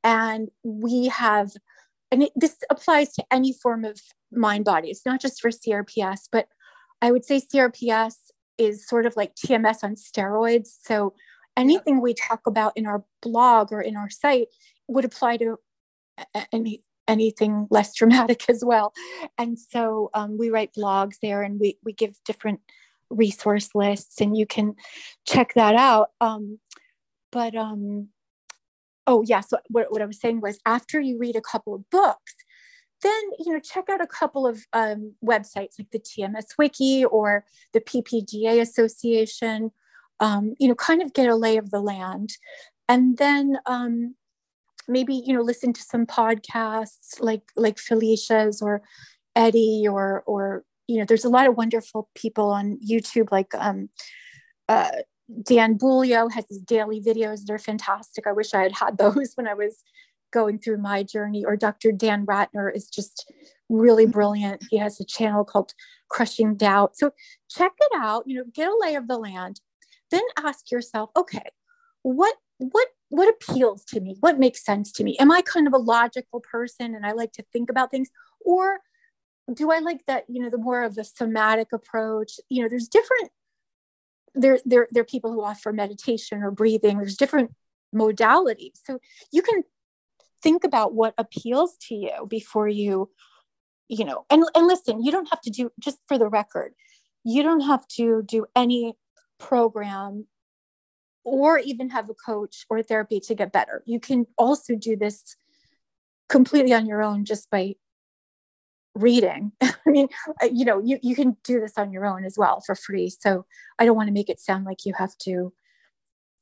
[0.02, 1.52] And we have
[2.12, 3.98] and it, this applies to any form of
[4.30, 4.90] mind body.
[4.90, 6.46] It's not just for CRPS, but
[7.00, 8.14] I would say CRPS
[8.58, 10.68] is sort of like TMS on steroids.
[10.82, 11.14] So
[11.56, 14.48] anything we talk about in our blog or in our site
[14.86, 15.58] would apply to
[16.52, 18.92] any anything less dramatic as well.
[19.38, 22.60] And so um, we write blogs there and we, we give different
[23.10, 24.74] resource lists and you can
[25.26, 26.10] check that out.
[26.20, 26.58] Um,
[27.30, 28.08] but um,
[29.06, 31.88] oh yeah so what, what i was saying was after you read a couple of
[31.90, 32.34] books
[33.02, 37.44] then you know check out a couple of um, websites like the tms wiki or
[37.72, 39.72] the ppda association
[40.22, 42.30] um, you know kind of get a lay of the land.
[42.88, 44.14] And then um,
[44.88, 48.82] maybe you know listen to some podcasts like like felicia's or
[49.36, 53.88] eddie or or you know there's a lot of wonderful people on youtube like um,
[54.68, 54.90] uh,
[55.42, 57.44] Dan Buglio has his daily videos.
[57.44, 58.26] They're fantastic.
[58.26, 59.82] I wish I had had those when I was
[60.32, 61.44] going through my journey.
[61.44, 61.92] Or Dr.
[61.92, 63.30] Dan Ratner is just
[63.68, 64.12] really mm-hmm.
[64.12, 64.64] brilliant.
[64.70, 65.74] He has a channel called
[66.08, 66.96] Crushing Doubt.
[66.96, 67.12] So
[67.50, 69.60] check it out, you know, get a lay of the land.
[70.10, 71.48] Then ask yourself, okay,
[72.02, 74.16] what what what appeals to me?
[74.20, 75.16] What makes sense to me?
[75.18, 78.10] Am I kind of a logical person and I like to think about things?
[78.40, 78.78] Or
[79.52, 82.40] do I like that, you know, the more of the somatic approach?
[82.48, 83.30] You know, there's different
[84.34, 86.98] there, there, there are people who offer meditation or breathing.
[86.98, 87.52] There's different
[87.94, 88.78] modalities.
[88.84, 88.98] So
[89.30, 89.62] you can
[90.42, 93.10] think about what appeals to you before you,
[93.88, 96.72] you know, and, and listen, you don't have to do, just for the record,
[97.24, 98.94] you don't have to do any
[99.38, 100.26] program
[101.24, 103.82] or even have a coach or therapy to get better.
[103.86, 105.36] You can also do this
[106.28, 107.74] completely on your own just by
[108.94, 109.52] reading.
[109.62, 110.08] I mean,
[110.50, 113.10] you know, you, you can do this on your own as well for free.
[113.10, 113.46] So
[113.78, 115.52] I don't want to make it sound like you have to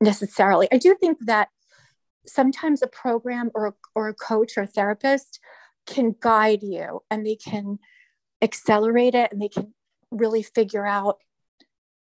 [0.00, 0.68] necessarily.
[0.72, 1.48] I do think that
[2.26, 5.40] sometimes a program or, or a coach or a therapist
[5.86, 7.78] can guide you and they can
[8.42, 9.74] accelerate it and they can
[10.10, 11.18] really figure out.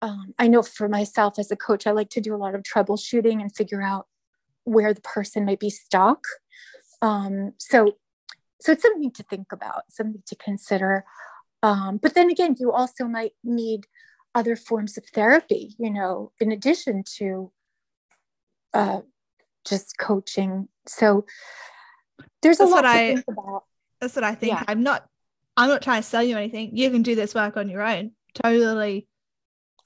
[0.01, 2.63] Um, I know for myself as a coach, I like to do a lot of
[2.63, 4.07] troubleshooting and figure out
[4.63, 6.23] where the person might be stuck.
[7.01, 7.97] Um, so
[8.61, 11.05] so it's something to think about, something to consider.
[11.63, 13.87] Um, but then again, you also might need
[14.35, 17.51] other forms of therapy, you know, in addition to
[18.73, 19.01] uh,
[19.65, 20.67] just coaching.
[20.85, 21.25] So
[22.41, 23.63] there's that's a lot to I, think about.
[23.99, 24.53] That's what I think.
[24.53, 24.63] Yeah.
[24.67, 25.05] I'm not.
[25.57, 26.77] I'm not trying to sell you anything.
[26.77, 29.07] You can do this work on your own, totally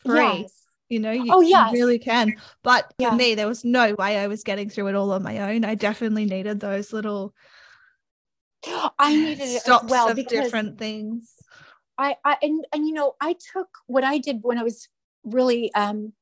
[0.06, 0.20] free.
[0.20, 0.60] Yes.
[0.90, 1.72] You know, you, oh, yes.
[1.72, 2.36] you really can.
[2.62, 3.10] But yeah.
[3.10, 5.66] for me, there was no way I was getting through it all on my own.
[5.66, 7.34] I definitely needed those little
[9.00, 11.34] I needed it Stops as well of because different things.
[11.98, 14.88] I, I and and you know I took what I did when I was
[15.24, 16.14] really um,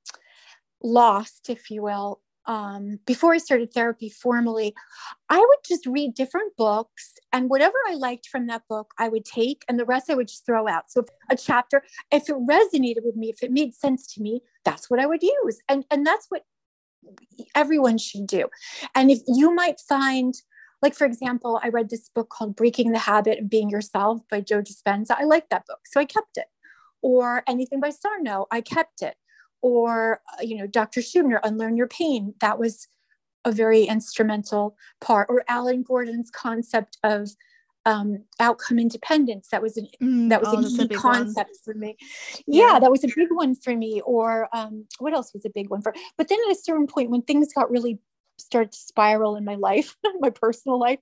[0.84, 2.22] lost, if you will.
[2.48, 4.74] Um, before I started therapy formally,
[5.30, 9.26] I would just read different books, and whatever I liked from that book, I would
[9.26, 10.92] take, and the rest I would just throw out.
[10.92, 14.42] So, if a chapter, if it resonated with me, if it made sense to me,
[14.66, 16.44] that's what I would use, and and that's what
[17.56, 18.48] everyone should do.
[18.96, 20.34] And if you might find
[20.82, 24.42] like for example i read this book called breaking the habit of being yourself by
[24.42, 26.48] joe dispenza i liked that book so i kept it
[27.02, 29.16] or anything by sarno i kept it
[29.62, 32.88] or uh, you know dr schubiner unlearn your pain that was
[33.46, 37.30] a very instrumental part or alan gordon's concept of
[37.86, 39.50] um, outcome independence.
[39.50, 41.16] That was an Mm, that was oh, a key big one.
[41.16, 41.98] concept for me.
[42.48, 42.80] Yeah, Yeah.
[42.80, 44.02] that was a big one for me.
[44.06, 45.94] Or um, what else was a big one for?
[46.18, 48.00] But then at a certain point, when things got really
[48.42, 51.00] started to spiral in my life, my personal life,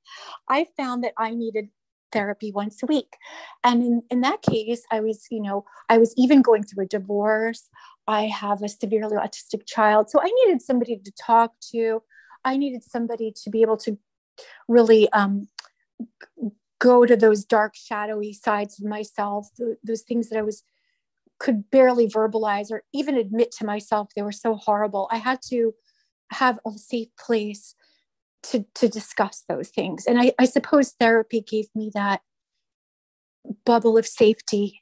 [0.47, 1.69] I found that I needed
[2.12, 3.17] therapy once a week.
[3.63, 6.88] And in, in that case, I was, you know, I was even going through a
[6.88, 7.69] divorce.
[8.08, 10.10] I have a severely autistic child.
[10.10, 12.02] So I needed somebody to talk to.
[12.43, 13.97] I needed somebody to be able to
[14.67, 15.47] really um,
[16.80, 20.63] go to those dark, shadowy sides of myself, th- those things that I was
[21.39, 25.08] could barely verbalize or even admit to myself they were so horrible.
[25.10, 25.73] I had to
[26.31, 27.75] have a safe place
[28.43, 30.05] to to discuss those things.
[30.05, 32.21] And I, I suppose therapy gave me that
[33.65, 34.81] bubble of safety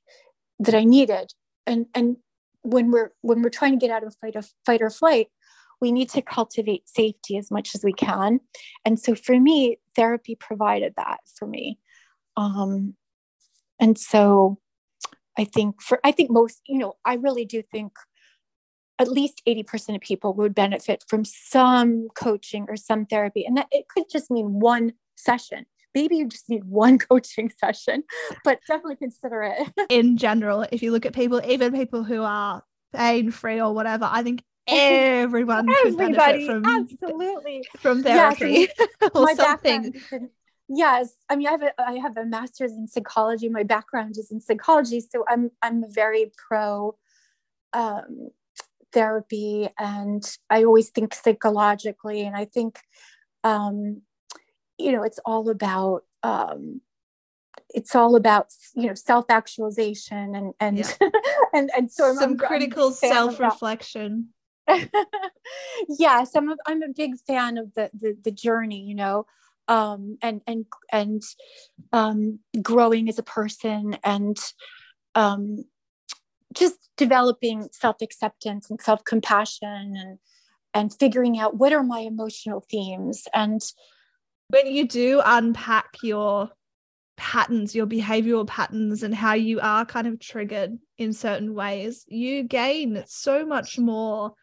[0.60, 1.34] that I needed.
[1.66, 2.18] And and
[2.62, 5.28] when we're when we're trying to get out of fight of fight or flight,
[5.82, 8.40] we need to cultivate safety as much as we can.
[8.86, 11.80] And so for me, therapy provided that for me.
[12.36, 12.96] Um,
[13.80, 14.60] and so
[15.38, 17.94] I think for I think most, you know, I really do think
[19.00, 23.46] at least 80% of people would benefit from some coaching or some therapy.
[23.46, 25.66] And that it could just mean one session.
[25.94, 28.04] Maybe you just need one coaching session,
[28.44, 29.72] but definitely consider it.
[29.90, 34.08] in general, if you look at people, even people who are pain free or whatever,
[34.12, 37.64] I think everyone could benefit Everybody, from absolutely.
[37.78, 38.68] from Yes, therapy
[39.16, 39.94] or my something.
[40.12, 40.30] in,
[40.70, 44.30] yes i mean i have a i have a master's in psychology my background is
[44.32, 46.94] in psychology so i'm i'm very pro
[47.72, 48.30] um,
[48.94, 52.80] therapy and i always think psychologically and i think
[53.44, 54.02] um,
[54.78, 56.82] you know it's all about um,
[57.70, 60.92] it's all about you know self-actualization and and Yeah.
[61.54, 64.30] and and so Some I'm- I'm critical of self-reflection.
[65.98, 69.26] yes i'm a, I'm a big fan of the, the the journey you know
[69.70, 71.24] um and and and
[71.94, 74.38] um growing as a person and
[75.16, 75.64] um
[76.58, 80.20] just developing self-acceptance and self-compassion and
[80.74, 83.62] and figuring out what are my emotional themes and
[84.50, 86.50] When you do unpack your
[87.18, 92.44] patterns, your behavioral patterns, and how you are kind of triggered in certain ways, you
[92.44, 94.34] gain so much more.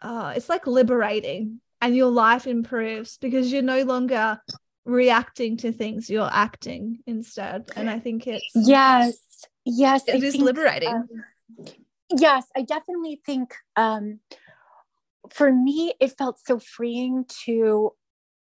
[0.00, 4.40] Uh, it's like liberating, and your life improves because you're no longer
[4.84, 7.70] reacting to things, you're acting instead.
[7.74, 9.18] And I think it's yes
[9.68, 10.88] yes I it is think, liberating.
[10.88, 11.08] um,
[12.16, 14.20] yes i definitely think um
[15.30, 17.92] for me it felt so freeing to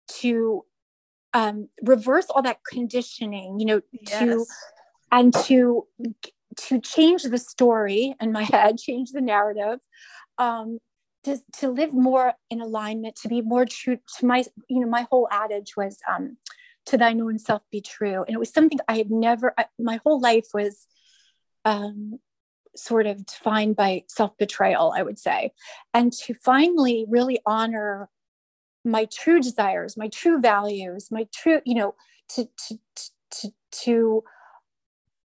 [0.08, 0.64] to
[1.32, 4.44] um reverse all that conditioning you know to
[5.12, 5.86] and to
[6.56, 9.78] to change the story in my head change the narrative
[10.38, 10.78] um
[11.22, 15.06] to, to live more in alignment to be more true to my you know my
[15.10, 16.36] whole adage was um
[16.86, 20.00] to thine own self be true and it was something i had never I, my
[20.04, 20.86] whole life was
[21.64, 22.18] um
[22.76, 25.52] sort of defined by self betrayal i would say.
[25.92, 28.08] And to finally really honor
[28.84, 31.94] my true desires my true values my true you know
[32.30, 32.78] to to
[33.30, 34.24] to to,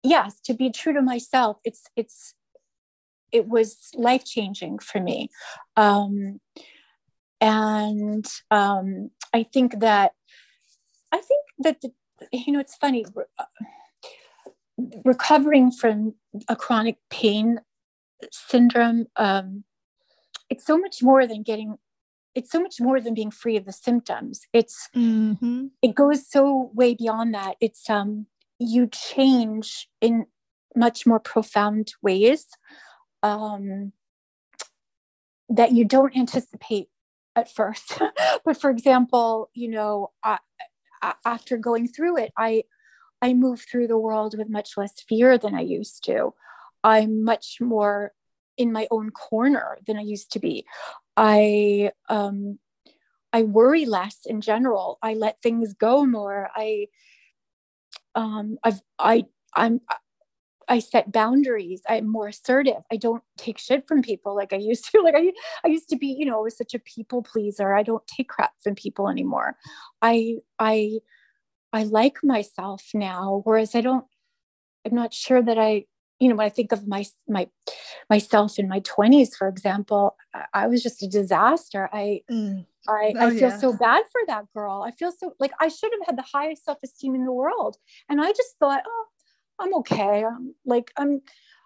[0.02, 2.34] yes to be true to myself it's it's
[3.32, 5.28] it was life changing for me.
[5.76, 6.40] Um
[7.40, 10.12] and um i think that
[11.12, 11.92] i think that the,
[12.32, 13.04] you know it's funny
[15.04, 16.14] recovering from
[16.48, 17.60] a chronic pain
[18.30, 19.64] syndrome um
[20.50, 21.78] it's so much more than getting
[22.34, 24.42] it's so much more than being free of the symptoms.
[24.52, 25.70] It's Mhm.
[25.82, 27.56] it goes so way beyond that.
[27.60, 28.26] It's um
[28.58, 30.26] you change in
[30.74, 32.46] much more profound ways
[33.22, 33.92] um
[35.48, 36.88] that you don't anticipate
[37.34, 37.98] at first.
[38.44, 40.38] But for example you know I,
[41.02, 42.62] I, after going through it i
[43.22, 46.32] i move through the world with much less fear than i used to
[46.84, 48.12] i'm much more
[48.56, 50.64] in my own corner than i used to be
[51.16, 52.58] i um
[53.36, 54.98] I worry less in general.
[55.02, 56.48] I let things go more.
[56.56, 56.86] I
[58.14, 59.24] um I've I
[59.54, 59.82] I'm
[60.68, 61.82] I set boundaries.
[61.86, 62.82] I'm more assertive.
[62.90, 65.02] I don't take shit from people like I used to.
[65.02, 65.32] Like I
[65.64, 67.74] I used to be, you know, such a people pleaser.
[67.74, 69.56] I don't take crap from people anymore.
[70.00, 71.00] I I
[71.76, 74.04] I like myself now whereas I don't
[74.84, 75.84] I'm not sure that I
[76.18, 77.48] you know when I think of my my
[78.08, 80.16] myself in my 20s for example,
[80.54, 81.88] I, was just a disaster.
[81.92, 82.66] I Mm.
[82.88, 83.58] I, Oh, I feel yeah.
[83.58, 84.82] so bad for that girl.
[84.86, 87.76] I feel so like I should have had the highest self esteem in the world.
[88.08, 89.04] And I just thought, oh,
[89.58, 90.24] I'm okay.
[90.24, 91.20] I'm like, I'm,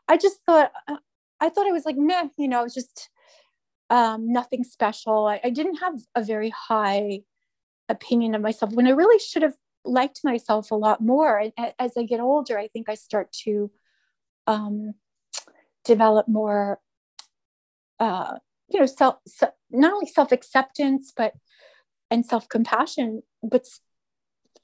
[0.08, 0.96] I just thought, uh,
[1.40, 3.11] I thought I was like, meh, you know, just
[3.90, 5.26] um, nothing special.
[5.26, 7.20] I, I didn't have a very high
[7.88, 11.38] opinion of myself when I really should have liked myself a lot more.
[11.38, 13.70] And as I get older, I think I start to
[14.46, 14.94] um,
[15.84, 16.80] develop more,
[17.98, 19.16] uh, you know, self,
[19.70, 21.34] not only self acceptance, but
[22.10, 23.66] and self compassion, but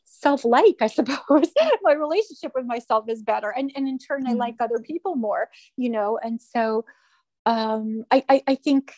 [0.04, 1.50] self like, I suppose.
[1.82, 3.50] my relationship with myself is better.
[3.50, 4.38] And, and in turn, I mm-hmm.
[4.38, 6.18] like other people more, you know.
[6.22, 6.84] And so
[7.44, 8.92] um, I, I, I think,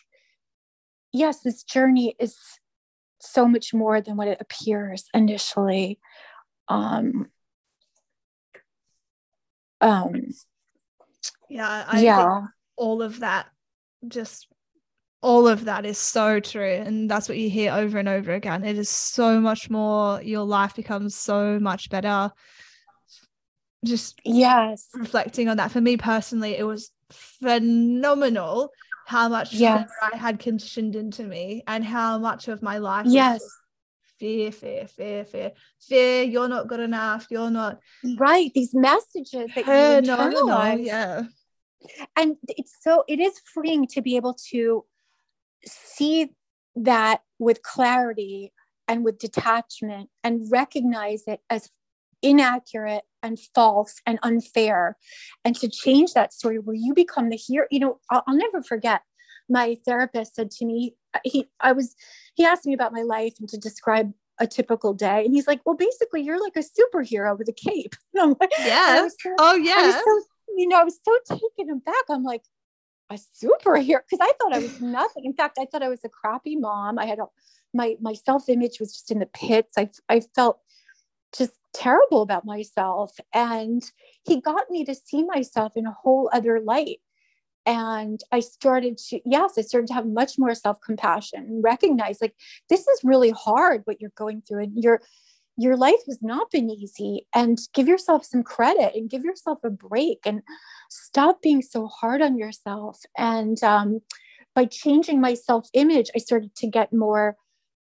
[1.13, 2.37] yes, this journey is
[3.19, 5.99] so much more than what it appears initially.
[6.67, 7.27] Um,
[9.81, 10.27] um,
[11.49, 12.41] yeah, I yeah.
[12.75, 13.47] all of that
[14.07, 14.47] just
[15.21, 18.63] all of that is so true and that's what you hear over and over again.
[18.63, 22.31] It is so much more your life becomes so much better.
[23.83, 24.87] Just yes.
[24.93, 25.71] reflecting on that.
[25.71, 28.69] For me personally it was phenomenal
[29.09, 29.89] how much yes.
[30.13, 33.41] I had conditioned into me and how much of my life yes
[34.19, 35.51] fear fear fear fear
[35.81, 37.79] fear you're not good enough you're not
[38.19, 40.31] right these messages that you internalize.
[40.33, 41.23] No, no, yeah
[42.15, 44.85] and it's so it is freeing to be able to
[45.65, 46.29] see
[46.75, 48.53] that with clarity
[48.87, 51.67] and with detachment and recognize it as
[52.21, 54.97] inaccurate and false and unfair.
[55.43, 58.61] And to change that story where you become the hero you know I'll, I'll, never
[58.61, 59.01] forget
[59.49, 61.95] my therapist said to me he i was
[62.35, 65.25] he asked me about my life and to describe a typical day.
[65.25, 67.95] And he's like well basically you're like a superhero with a cape.
[68.13, 69.07] Like, yeah.
[69.07, 69.91] so, oh yeah.
[69.91, 70.21] so,
[70.57, 72.03] you know i was so taken aback.
[72.09, 72.43] I'm like
[73.09, 73.99] a superhero?
[74.09, 75.25] Because I thought I was nothing.
[75.25, 76.99] In fact, I thought I was a crappy mom.
[76.99, 77.25] I had a,
[77.73, 79.77] my my self image was just in the pits.
[79.77, 80.59] I I felt
[81.37, 83.83] just terrible about myself, and
[84.23, 86.99] he got me to see myself in a whole other light.
[87.65, 92.19] And I started to yes, I started to have much more self compassion and recognize
[92.21, 92.33] like
[92.69, 95.01] this is really hard what you're going through, and you're
[95.59, 99.69] your life has not been easy and give yourself some credit and give yourself a
[99.69, 100.41] break and
[100.89, 103.99] stop being so hard on yourself and um,
[104.55, 107.35] by changing my self image i started to get more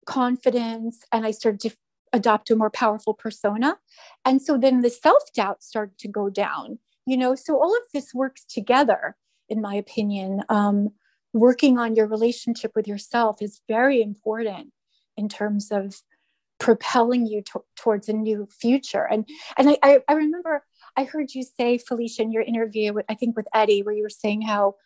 [0.04, 1.74] confidence and i started to
[2.14, 3.76] adopt a more powerful persona
[4.24, 7.82] and so then the self doubt started to go down you know so all of
[7.92, 9.16] this works together
[9.48, 10.90] in my opinion um,
[11.34, 14.72] working on your relationship with yourself is very important
[15.16, 15.96] in terms of
[16.58, 19.06] propelling you to, towards a new future.
[19.10, 20.64] And and I, I, I remember
[20.96, 24.02] I heard you say, Felicia, in your interview with I think with Eddie, where you
[24.02, 24.76] were saying how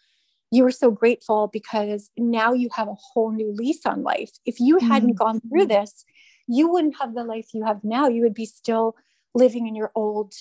[0.51, 4.31] you were so grateful because now you have a whole new lease on life.
[4.47, 5.25] If you hadn't mm-hmm.
[5.25, 6.05] gone through this,
[6.49, 8.09] you wouldn't have the life you have now.
[8.09, 8.97] You would be still
[9.35, 10.33] living in your old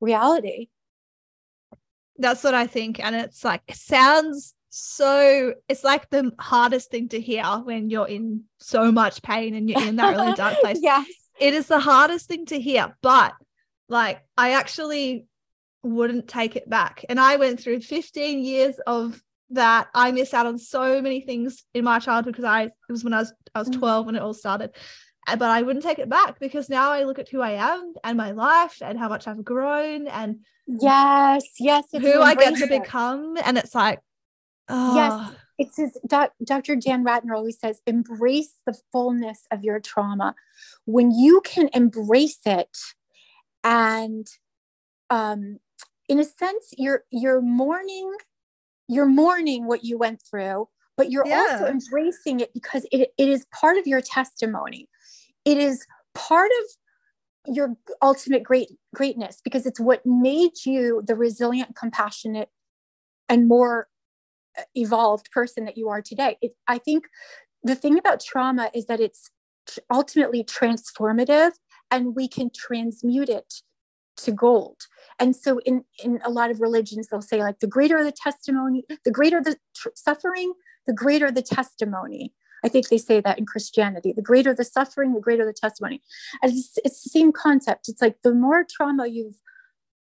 [0.00, 0.68] reality.
[2.16, 2.98] That's what I think.
[3.04, 8.44] And it's like, sounds so it's like the hardest thing to hear when you're in
[8.58, 10.78] so much pain and you're in that really dark place.
[10.82, 11.06] yes.
[11.40, 13.32] It is the hardest thing to hear, but
[13.88, 15.26] like I actually
[15.82, 17.06] wouldn't take it back.
[17.08, 19.18] And I went through 15 years of
[19.50, 19.88] that.
[19.94, 23.14] I missed out on so many things in my childhood because I it was when
[23.14, 23.78] I was I was mm.
[23.78, 24.76] 12 when it all started.
[25.26, 28.16] But I wouldn't take it back because now I look at who I am and
[28.16, 33.36] my life and how much I've grown and yes, yes, who I get to become.
[33.44, 34.00] And it's like,
[34.68, 34.94] Oh.
[34.94, 36.76] Yes, it says doc, Dr.
[36.76, 40.34] Dan Ratner always says, embrace the fullness of your trauma.
[40.84, 42.76] When you can embrace it,
[43.62, 44.26] and
[45.10, 45.58] um,
[46.08, 48.12] in a sense, you're you're mourning,
[48.88, 51.46] you're mourning what you went through, but you're yeah.
[51.52, 54.88] also embracing it because it, it is part of your testimony.
[55.46, 61.76] It is part of your ultimate great greatness because it's what made you the resilient,
[61.76, 62.50] compassionate,
[63.28, 63.86] and more
[64.58, 66.36] uh, evolved person that you are today.
[66.42, 67.04] It, I think
[67.62, 69.30] the thing about trauma is that it's
[69.92, 71.52] ultimately transformative
[71.90, 73.54] and we can transmute it
[74.16, 74.82] to gold.
[75.18, 78.84] And so in, in a lot of religions, they'll say like the greater the testimony,
[79.04, 80.52] the greater the tr- suffering,
[80.86, 82.32] the greater the testimony.
[82.66, 84.12] I think they say that in Christianity.
[84.12, 86.02] The greater the suffering, the greater the testimony.
[86.42, 87.88] And it's, it's the same concept.
[87.88, 89.40] It's like the more trauma you've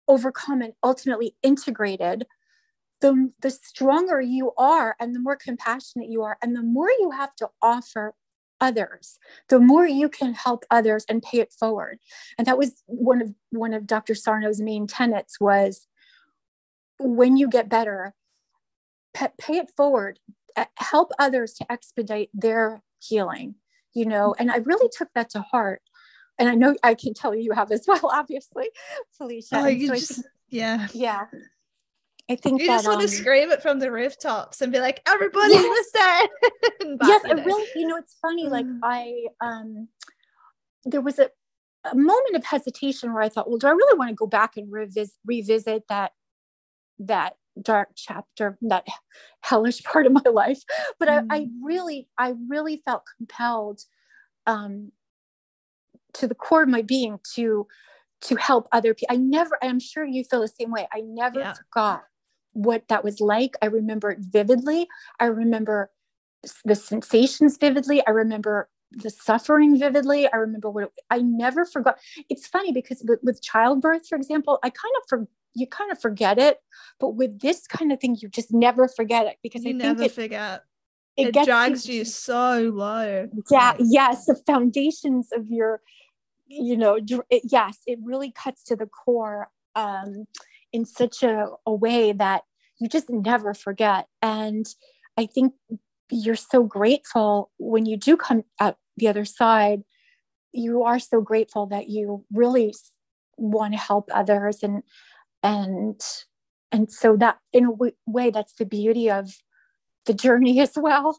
[0.07, 2.25] overcome and ultimately integrated,
[3.01, 7.11] the, the stronger you are and the more compassionate you are and the more you
[7.11, 8.15] have to offer
[8.61, 11.97] others the more you can help others and pay it forward
[12.37, 15.87] and that was one of one of dr sarno's main tenets was
[16.99, 18.13] when you get better
[19.13, 20.19] pay it forward
[20.77, 23.55] help others to expedite their healing
[23.93, 25.81] you know and i really took that to heart
[26.37, 28.69] and i know i can tell you you have as well obviously
[29.17, 31.25] felicia oh, you so just, think, yeah yeah
[32.31, 34.79] I think you that, just want um, to scream it from the rooftops and be
[34.79, 35.91] like, everybody yes.
[35.91, 36.97] listen.
[37.03, 38.47] yes, I really, you know, it's funny.
[38.47, 38.77] Like mm.
[38.83, 39.87] I, um,
[40.85, 41.31] there was a,
[41.91, 44.57] a moment of hesitation where I thought, well, do I really want to go back
[44.57, 46.11] and revis- revisit that
[46.99, 48.87] that dark chapter, that
[49.41, 50.61] hellish part of my life?
[50.99, 51.25] But mm.
[51.29, 51.49] I, I, mm.
[51.63, 53.81] really, I really felt compelled
[54.47, 54.91] um,
[56.13, 57.67] to the core of my being to
[58.21, 59.15] to help other people.
[59.15, 60.87] I never, I'm sure you feel the same way.
[60.93, 61.53] I never yeah.
[61.53, 62.03] forgot
[62.51, 63.55] what that was like.
[63.61, 64.87] I remember it vividly.
[65.19, 65.89] I remember
[66.65, 68.05] the sensations vividly.
[68.05, 70.31] I remember the suffering vividly.
[70.31, 71.99] I remember what it, I never forgot.
[72.29, 75.99] It's funny because with, with childbirth, for example, I kind of for you kind of
[75.99, 76.57] forget it,
[76.99, 80.03] but with this kind of thing, you just never forget it because you I never
[80.03, 80.63] it, forget.
[81.17, 83.27] It, it drags you, you so low.
[83.51, 83.75] Yeah.
[83.79, 84.25] Yes.
[84.25, 85.81] The foundations of your,
[86.47, 90.27] you know, it, yes, it really cuts to the core um,
[90.71, 92.43] in such a, a way that
[92.79, 94.07] you just never forget.
[94.21, 94.65] And
[95.17, 95.53] I think
[96.09, 99.83] you're so grateful when you do come out the other side
[100.51, 102.73] you are so grateful that you really
[103.37, 104.83] want to help others and
[105.43, 106.01] and
[106.71, 109.31] and so that in a w- way that's the beauty of
[110.05, 111.17] the journey as well.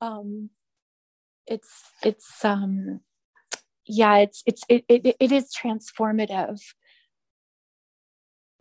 [0.00, 0.50] Um
[1.46, 3.00] it's it's um
[3.86, 6.60] yeah it's it's it, it, it is transformative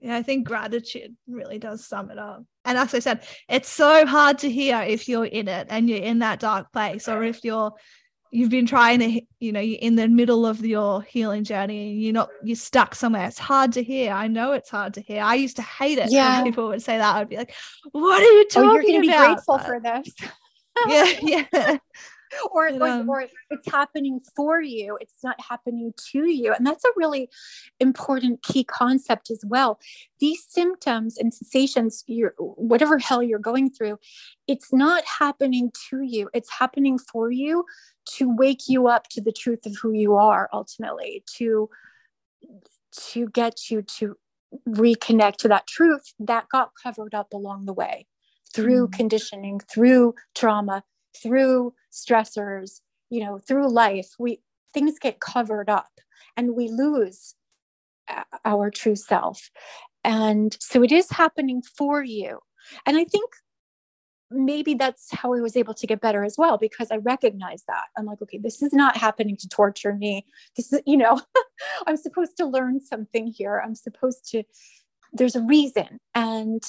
[0.02, 2.44] yeah, I think gratitude really does sum it up.
[2.66, 6.00] And as I said, it's so hard to hear if you're in it and you're
[6.00, 7.74] in that dark place, or if you're
[8.32, 12.02] you've been trying to, you know, you're in the middle of your healing journey and
[12.02, 13.28] you're not you're stuck somewhere.
[13.28, 14.12] It's hard to hear.
[14.12, 15.22] I know it's hard to hear.
[15.22, 16.12] I used to hate it.
[16.12, 16.44] Yeah.
[16.44, 17.16] people would say that.
[17.16, 17.54] I'd be like,
[17.92, 20.14] "What are you talking oh, you're gonna about?" Be grateful for this.
[21.22, 21.78] yeah, yeah.
[22.52, 26.92] or, or, or it's happening for you it's not happening to you and that's a
[26.96, 27.30] really
[27.80, 29.80] important key concept as well
[30.20, 33.98] these symptoms and sensations you're whatever hell you're going through
[34.48, 37.66] it's not happening to you it's happening for you
[38.06, 41.70] to wake you up to the truth of who you are ultimately to
[42.92, 44.18] to get you to
[44.68, 48.06] reconnect to that truth that got covered up along the way
[48.54, 48.92] through mm.
[48.92, 50.84] conditioning through trauma
[51.16, 54.40] through stressors you know through life we
[54.74, 55.92] things get covered up
[56.38, 57.36] and we lose
[58.46, 59.50] our true self.
[60.04, 62.40] And so it is happening for you.
[62.86, 63.32] And i think
[64.34, 67.86] maybe that's how i was able to get better as well because i recognize that.
[67.98, 70.26] I'm like okay this is not happening to torture me.
[70.56, 71.20] This is you know
[71.88, 73.62] i'm supposed to learn something here.
[73.64, 74.44] I'm supposed to
[75.14, 76.00] there's a reason.
[76.16, 76.64] And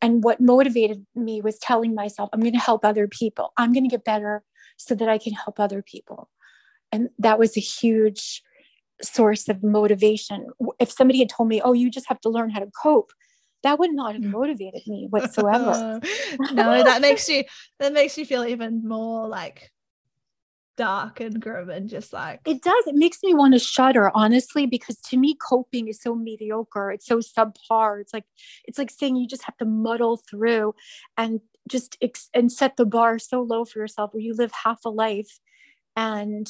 [0.00, 3.52] and what motivated me was telling myself i'm going to help other people.
[3.56, 4.42] I'm going to get better
[4.76, 6.28] so that i can help other people.
[6.90, 8.42] And that was a huge
[9.02, 10.46] source of motivation.
[10.80, 13.12] If somebody had told me oh you just have to learn how to cope
[13.64, 14.30] that would not have mm.
[14.30, 16.00] motivated me whatsoever.
[16.52, 17.44] No that makes you
[17.78, 19.70] that makes you feel even more like
[20.78, 24.64] dark and grim and just like it does it makes me want to shudder honestly
[24.64, 28.24] because to me coping is so mediocre it's so subpar it's like
[28.64, 30.72] it's like saying you just have to muddle through
[31.16, 34.84] and just ex- and set the bar so low for yourself where you live half
[34.84, 35.40] a life
[35.96, 36.48] and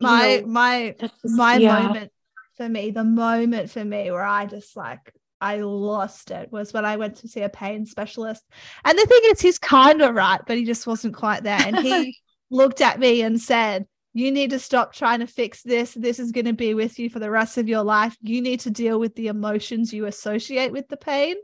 [0.00, 1.82] my know, my just, my yeah.
[1.82, 2.12] moment
[2.56, 6.84] for me the moment for me where i just like I lost it was when
[6.84, 8.44] I went to see a pain specialist.
[8.84, 11.58] And the thing is, he's kind of right, but he just wasn't quite there.
[11.60, 12.16] And he
[12.52, 15.94] looked at me and said, You need to stop trying to fix this.
[15.94, 18.16] This is going to be with you for the rest of your life.
[18.22, 21.36] You need to deal with the emotions you associate with the pain.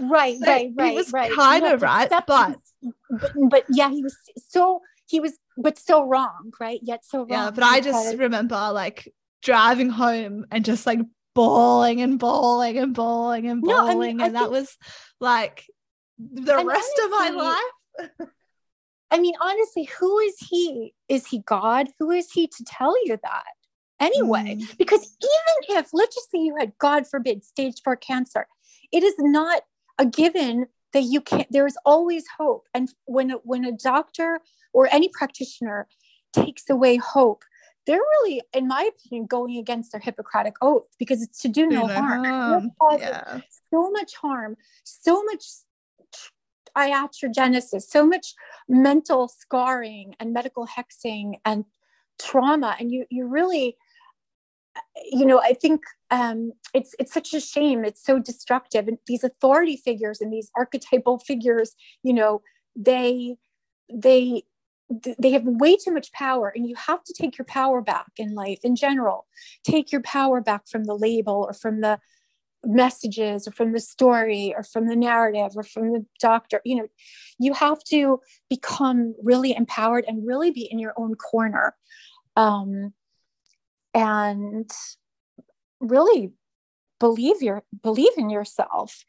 [0.00, 0.90] Right, so right, right.
[0.90, 1.32] He was right.
[1.32, 2.56] kind of right, but, but
[3.50, 4.16] but yeah, he was
[4.48, 6.78] so he was but so wrong, right?
[6.82, 7.28] Yet so wrong.
[7.30, 11.00] Yeah, but I just remember like driving home and just like
[11.34, 14.76] bawling and bawling and bawling and bawling, no, I mean, and that was
[15.20, 15.64] like
[16.18, 17.58] the rest honestly, of my
[17.98, 18.28] life.
[19.10, 20.94] I mean, honestly, who is he?
[21.08, 21.88] Is he God?
[21.98, 23.44] Who is he to tell you that?
[24.00, 24.78] Anyway, mm.
[24.78, 28.46] because even if, let's just say you had, God forbid, stage four cancer,
[28.92, 29.62] it is not
[29.98, 32.68] a given that you can't, there is always hope.
[32.74, 34.40] And when, when a doctor
[34.72, 35.88] or any practitioner
[36.32, 37.42] takes away hope,
[37.86, 41.86] they're really, in my opinion, going against their Hippocratic oath because it's to do no
[41.86, 42.70] harm.
[42.98, 43.40] Yeah.
[43.72, 45.44] So much harm, so much
[46.78, 48.34] iatrogenesis, so much
[48.68, 51.64] mental scarring and medical hexing and
[52.18, 52.76] trauma.
[52.78, 53.76] And you, you really,
[55.10, 57.84] you know, I think um, it's it's such a shame.
[57.84, 58.88] It's so destructive.
[58.88, 62.42] And these authority figures and these archetypal figures, you know,
[62.76, 63.36] they
[63.92, 64.42] they
[65.18, 68.34] they have way too much power and you have to take your power back in
[68.34, 69.26] life in general
[69.62, 71.98] take your power back from the label or from the
[72.68, 76.86] messages or from the story or from the narrative or from the doctor you know
[77.38, 81.74] you have to become really empowered and really be in your own corner.
[82.36, 82.92] Um
[83.94, 84.70] and
[85.80, 86.32] really
[87.00, 89.04] believe your believe in yourself.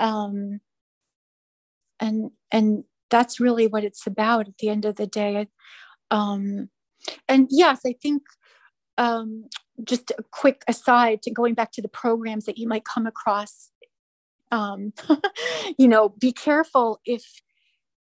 [0.00, 0.60] Um,
[2.00, 5.48] and and that's really what it's about at the end of the day.
[6.10, 6.68] Um,
[7.28, 8.22] and yes i think
[8.98, 9.44] um,
[9.84, 13.70] just a quick aside to going back to the programs that you might come across
[14.50, 14.92] um,
[15.78, 17.40] you know be careful if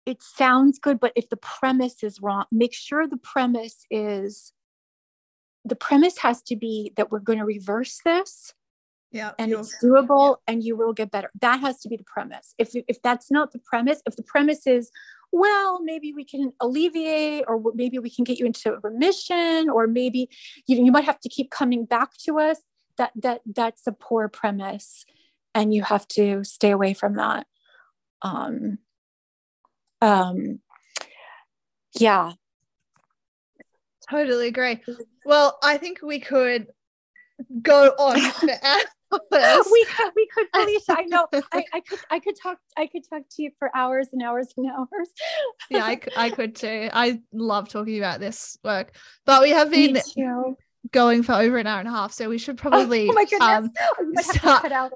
[0.05, 4.53] it sounds good but if the premise is wrong make sure the premise is
[5.65, 8.53] the premise has to be that we're going to reverse this
[9.11, 10.53] yeah and it's doable yeah.
[10.53, 13.51] and you will get better that has to be the premise if if that's not
[13.51, 14.91] the premise if the premise is
[15.31, 20.29] well maybe we can alleviate or maybe we can get you into remission or maybe
[20.67, 22.59] you, you might have to keep coming back to us.
[22.97, 25.05] That that that's a poor premise
[25.55, 27.47] and you have to stay away from that.
[28.21, 28.79] Um
[30.01, 30.59] um
[31.97, 32.33] yeah.
[34.09, 34.81] Totally agree.
[35.25, 36.67] Well i think we could
[37.61, 38.47] go on for
[39.31, 40.95] we could, we could, Felicia.
[40.97, 41.27] I know.
[41.51, 44.53] I, I could, I could talk, I could talk to you for hours and hours
[44.55, 45.09] and hours.
[45.69, 46.89] yeah, I, I could too.
[46.93, 48.91] I love talking about this work,
[49.25, 49.99] but we have been
[50.91, 53.09] going for over an hour and a half, so we should probably.
[53.09, 53.41] Oh, my goodness!
[53.41, 54.93] Um, oh, start,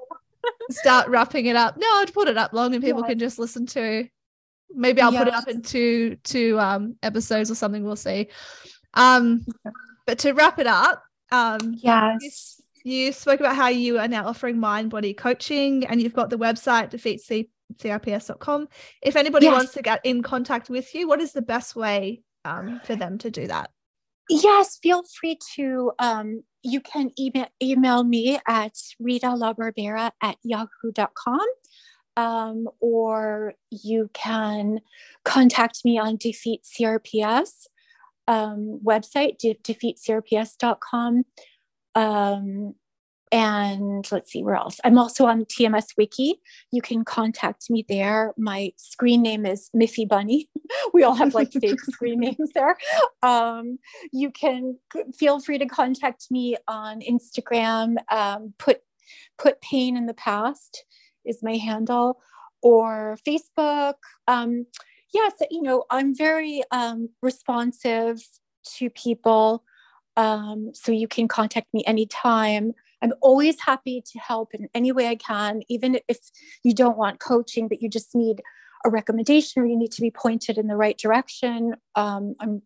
[0.70, 1.76] start wrapping it up.
[1.76, 3.08] No, I'd put it up long, and people yes.
[3.08, 4.06] can just listen to.
[4.70, 5.20] Maybe I'll yes.
[5.20, 7.84] put it up in two um episodes or something.
[7.84, 8.28] We'll see.
[8.94, 9.44] Um,
[10.06, 11.02] but to wrap it up,
[11.32, 12.53] um, yes
[12.84, 16.38] you spoke about how you are now offering mind body coaching and you've got the
[16.38, 18.68] website defeatcrps.com.
[19.02, 19.54] If anybody yes.
[19.54, 23.18] wants to get in contact with you, what is the best way um, for them
[23.18, 23.70] to do that?
[24.28, 25.92] Yes, feel free to.
[25.98, 31.46] Um, you can email, email me at Rita LaBarbera at yahoo.com.
[32.16, 34.80] Um, or you can
[35.24, 37.66] contact me on Defeat CRPS
[38.28, 41.24] um, website, de- defeatcrps.com.
[41.94, 42.74] Um,
[43.34, 44.78] and let's see where else.
[44.84, 46.40] I'm also on TMS Wiki.
[46.70, 48.32] You can contact me there.
[48.38, 50.48] My screen name is Miffy Bunny.
[50.94, 52.76] we all have like fake screen names there.
[53.24, 53.78] Um,
[54.12, 54.78] you can
[55.18, 57.96] feel free to contact me on Instagram.
[58.08, 58.82] Um, put
[59.36, 60.84] put pain in the past
[61.24, 62.20] is my handle,
[62.62, 63.94] or Facebook.
[64.28, 64.66] Um,
[65.12, 68.22] yes, you know I'm very um, responsive
[68.76, 69.64] to people.
[70.16, 72.72] Um, so you can contact me anytime.
[73.02, 76.18] I'm always happy to help in any way I can, even if
[76.62, 78.40] you don't want coaching, but you just need
[78.84, 81.74] a recommendation or you need to be pointed in the right direction.
[81.94, 82.62] Um, I'm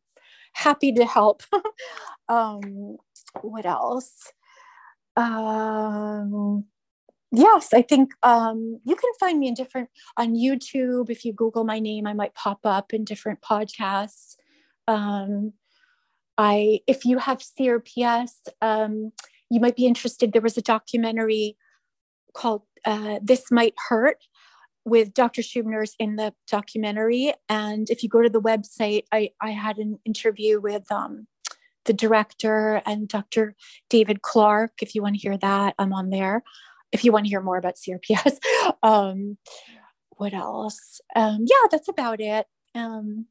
[0.52, 1.42] happy to help.
[2.28, 2.98] um,
[3.40, 4.32] what else?
[5.16, 6.64] Um,
[7.32, 11.10] yes, I think um, you can find me in different on YouTube.
[11.10, 14.36] If you Google my name, I might pop up in different podcasts.
[14.86, 15.52] Um,
[16.38, 18.30] I, if you have CRPS,
[18.62, 19.12] um,
[19.50, 20.32] you might be interested.
[20.32, 21.56] There was a documentary
[22.32, 24.18] called uh, This Might Hurt
[24.84, 25.42] with Dr.
[25.42, 27.34] Schubiner's in the documentary.
[27.48, 31.26] And if you go to the website, I, I had an interview with um,
[31.84, 33.54] the director and Dr.
[33.90, 34.80] David Clarke.
[34.80, 36.42] If you want to hear that, I'm on there.
[36.92, 38.38] If you want to hear more about CRPS,
[38.82, 39.36] um,
[40.16, 41.00] what else?
[41.14, 42.46] Um, yeah, that's about it.
[42.74, 43.26] Um,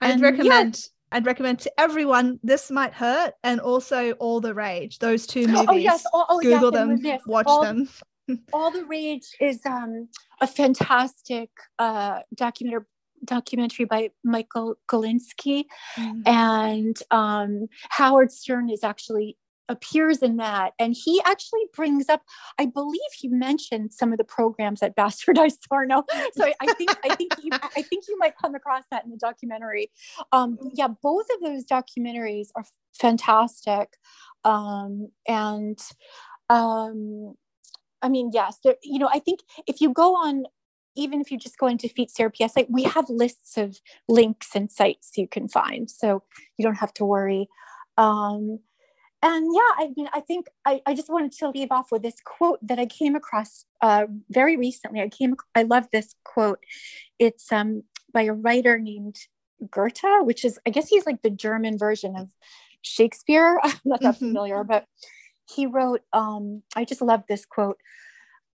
[0.00, 0.97] I'd recommend yeah.
[1.12, 4.98] I'd recommend to everyone This Might Hurt and also All the Rage.
[4.98, 5.66] Those two movies.
[5.68, 6.04] Oh, yes.
[6.12, 7.88] Oh, oh, Google yes, them, watch all, them.
[8.52, 10.08] All the Rage is um,
[10.40, 11.48] a fantastic
[11.78, 12.84] uh, documentary
[13.24, 15.64] documentary by Michael Galinsky.
[15.96, 16.20] Mm-hmm.
[16.26, 19.36] And um, Howard Stern is actually
[19.68, 20.72] appears in that.
[20.78, 22.22] And he actually brings up
[22.58, 26.04] i believe he mentioned some of the programs at bastardized sarno
[26.34, 29.10] so I, I, think i think you i think you might come across that in
[29.10, 29.90] the documentary.
[30.32, 32.64] Um, yeah both of those documentaries are
[32.98, 33.96] fantastic.
[34.44, 35.78] Um, and
[36.48, 37.34] um,
[38.02, 40.44] i mean yes there, you know i think if you go on
[40.96, 44.70] even if you just go into Defeat CRPS, like we have lists of links and
[44.70, 46.24] sites you can find, so
[46.56, 47.48] you don't have to worry.
[47.96, 48.58] Um,
[49.22, 52.16] and yeah, I mean, I think I, I just wanted to leave off with this
[52.24, 55.00] quote that I came across uh, very recently.
[55.00, 56.60] I came, I love this quote.
[57.18, 59.16] It's um, by a writer named
[59.70, 62.28] Goethe, which is, I guess he's like the German version of
[62.82, 63.58] Shakespeare.
[63.64, 64.26] I'm not that mm-hmm.
[64.26, 64.84] familiar, but
[65.52, 67.78] he wrote, um, I just love this quote.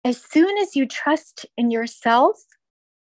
[0.05, 2.41] As soon as you trust in yourself,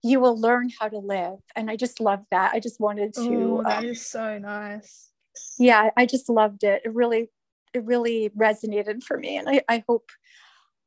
[0.04, 1.40] you will learn how to live.
[1.56, 2.54] And I just love that.
[2.54, 3.58] I just wanted to.
[3.60, 5.10] Oh, that um, is so nice.
[5.58, 6.82] Yeah, I just loved it.
[6.86, 7.30] It really
[7.74, 10.10] it really resonated for me and i, I hope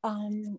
[0.02, 0.58] um,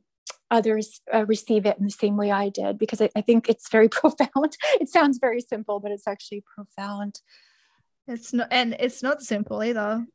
[0.51, 3.69] others uh, receive it in the same way i did because I, I, think it's
[3.69, 7.21] very profound it sounds very simple but it's actually profound
[8.07, 10.05] it's not and it's not simple either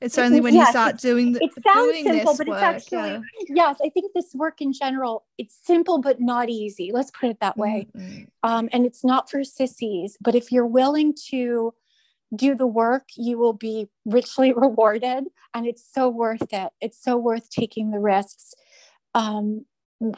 [0.00, 3.10] It's only when yes, you start doing the, it sounds simple, but work, it's actually
[3.10, 3.20] yeah.
[3.48, 3.78] yes.
[3.84, 6.90] I think this work in general, it's simple but not easy.
[6.90, 7.86] Let's put it that way.
[7.94, 8.22] Mm-hmm.
[8.42, 10.16] Um, and it's not for sissies.
[10.18, 11.74] But if you're willing to
[12.34, 15.24] do the work, you will be richly rewarded,
[15.54, 16.70] and it's so worth it.
[16.80, 18.54] It's so worth taking the risks.
[19.14, 19.66] Um,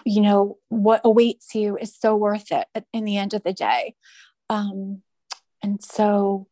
[0.05, 3.97] you know what awaits you is so worth it in the end of the day.
[4.49, 5.03] Um,
[5.63, 6.47] and so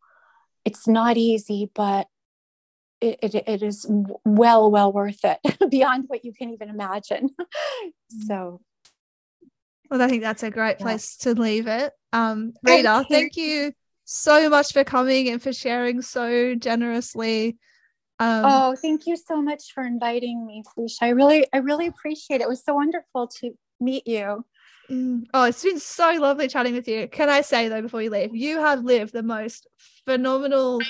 [0.65, 2.09] it's not easy, but
[3.01, 3.87] it, it, it is
[4.25, 5.39] well, well worth it
[5.71, 7.31] beyond what you can even imagine.
[8.27, 8.61] so.
[9.91, 11.35] Well, I think that's a great place yeah.
[11.35, 11.93] to leave it.
[12.13, 13.15] Um, Rita, okay.
[13.15, 13.73] thank you
[14.13, 17.59] so much for coming and for sharing so generously.
[18.19, 21.05] Um, oh, thank you so much for inviting me, Felicia.
[21.05, 22.43] I really, I really appreciate it.
[22.43, 24.45] It was so wonderful to meet you.
[24.91, 25.27] Mm.
[25.33, 27.07] Oh, it's been so lovely chatting with you.
[27.07, 29.69] Can I say though, before you leave, you have lived the most
[30.05, 30.83] phenomenal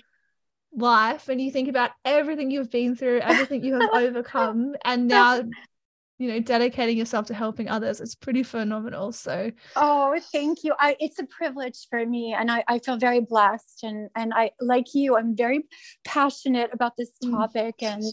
[0.73, 5.43] life and you think about everything you've been through, everything you have overcome, and now
[6.21, 10.95] you know dedicating yourself to helping others it's pretty phenomenal so oh thank you I,
[11.01, 14.95] it's a privilege for me and I, I feel very blessed and and i like
[14.95, 15.65] you i'm very
[16.05, 17.31] passionate about this mm.
[17.31, 17.87] topic mm.
[17.87, 18.05] and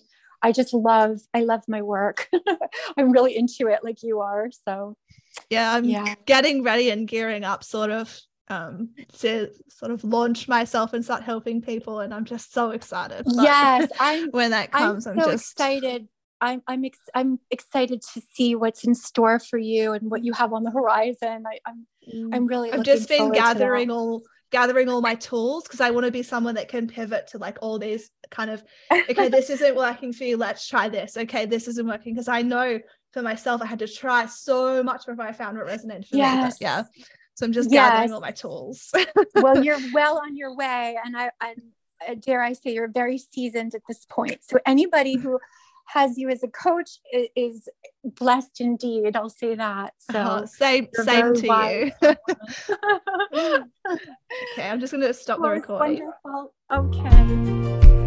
[0.41, 2.29] i just love i love my work
[2.97, 4.95] i'm really into it like you are so
[5.49, 6.15] yeah i'm yeah.
[6.25, 11.23] getting ready and gearing up sort of um to sort of launch myself and start
[11.23, 15.51] helping people and i'm just so excited yes i'm when that comes i'm, so just
[15.51, 16.07] excited
[16.41, 20.33] i'm i'm ex- i'm excited to see what's in store for you and what you
[20.33, 24.87] have on the horizon I, am I'm, I'm really i've just been gathering all gathering
[24.87, 27.77] all my tools because I want to be someone that can pivot to like all
[27.77, 28.63] these kind of
[29.09, 32.43] okay this isn't working for you let's try this okay this isn't working because I
[32.43, 32.79] know
[33.11, 36.61] for myself I had to try so much before I found what resonated for yes.
[36.61, 36.83] me yeah
[37.37, 37.91] so I'm just yes.
[37.91, 38.91] gathering all my tools.
[39.35, 40.97] well, you're well on your way.
[41.05, 41.53] And I, I,
[42.07, 44.39] uh, dare I say, you're very seasoned at this point.
[44.41, 45.39] So anybody who
[45.87, 46.99] has you as a coach
[47.35, 47.67] is
[48.03, 49.15] blessed indeed.
[49.15, 49.93] I'll say that.
[50.11, 51.91] So oh, same, same to wise.
[52.01, 52.15] you.
[54.53, 56.11] okay, I'm just going to stop the recording.
[56.25, 56.53] Wonderful.
[56.71, 58.03] Okay.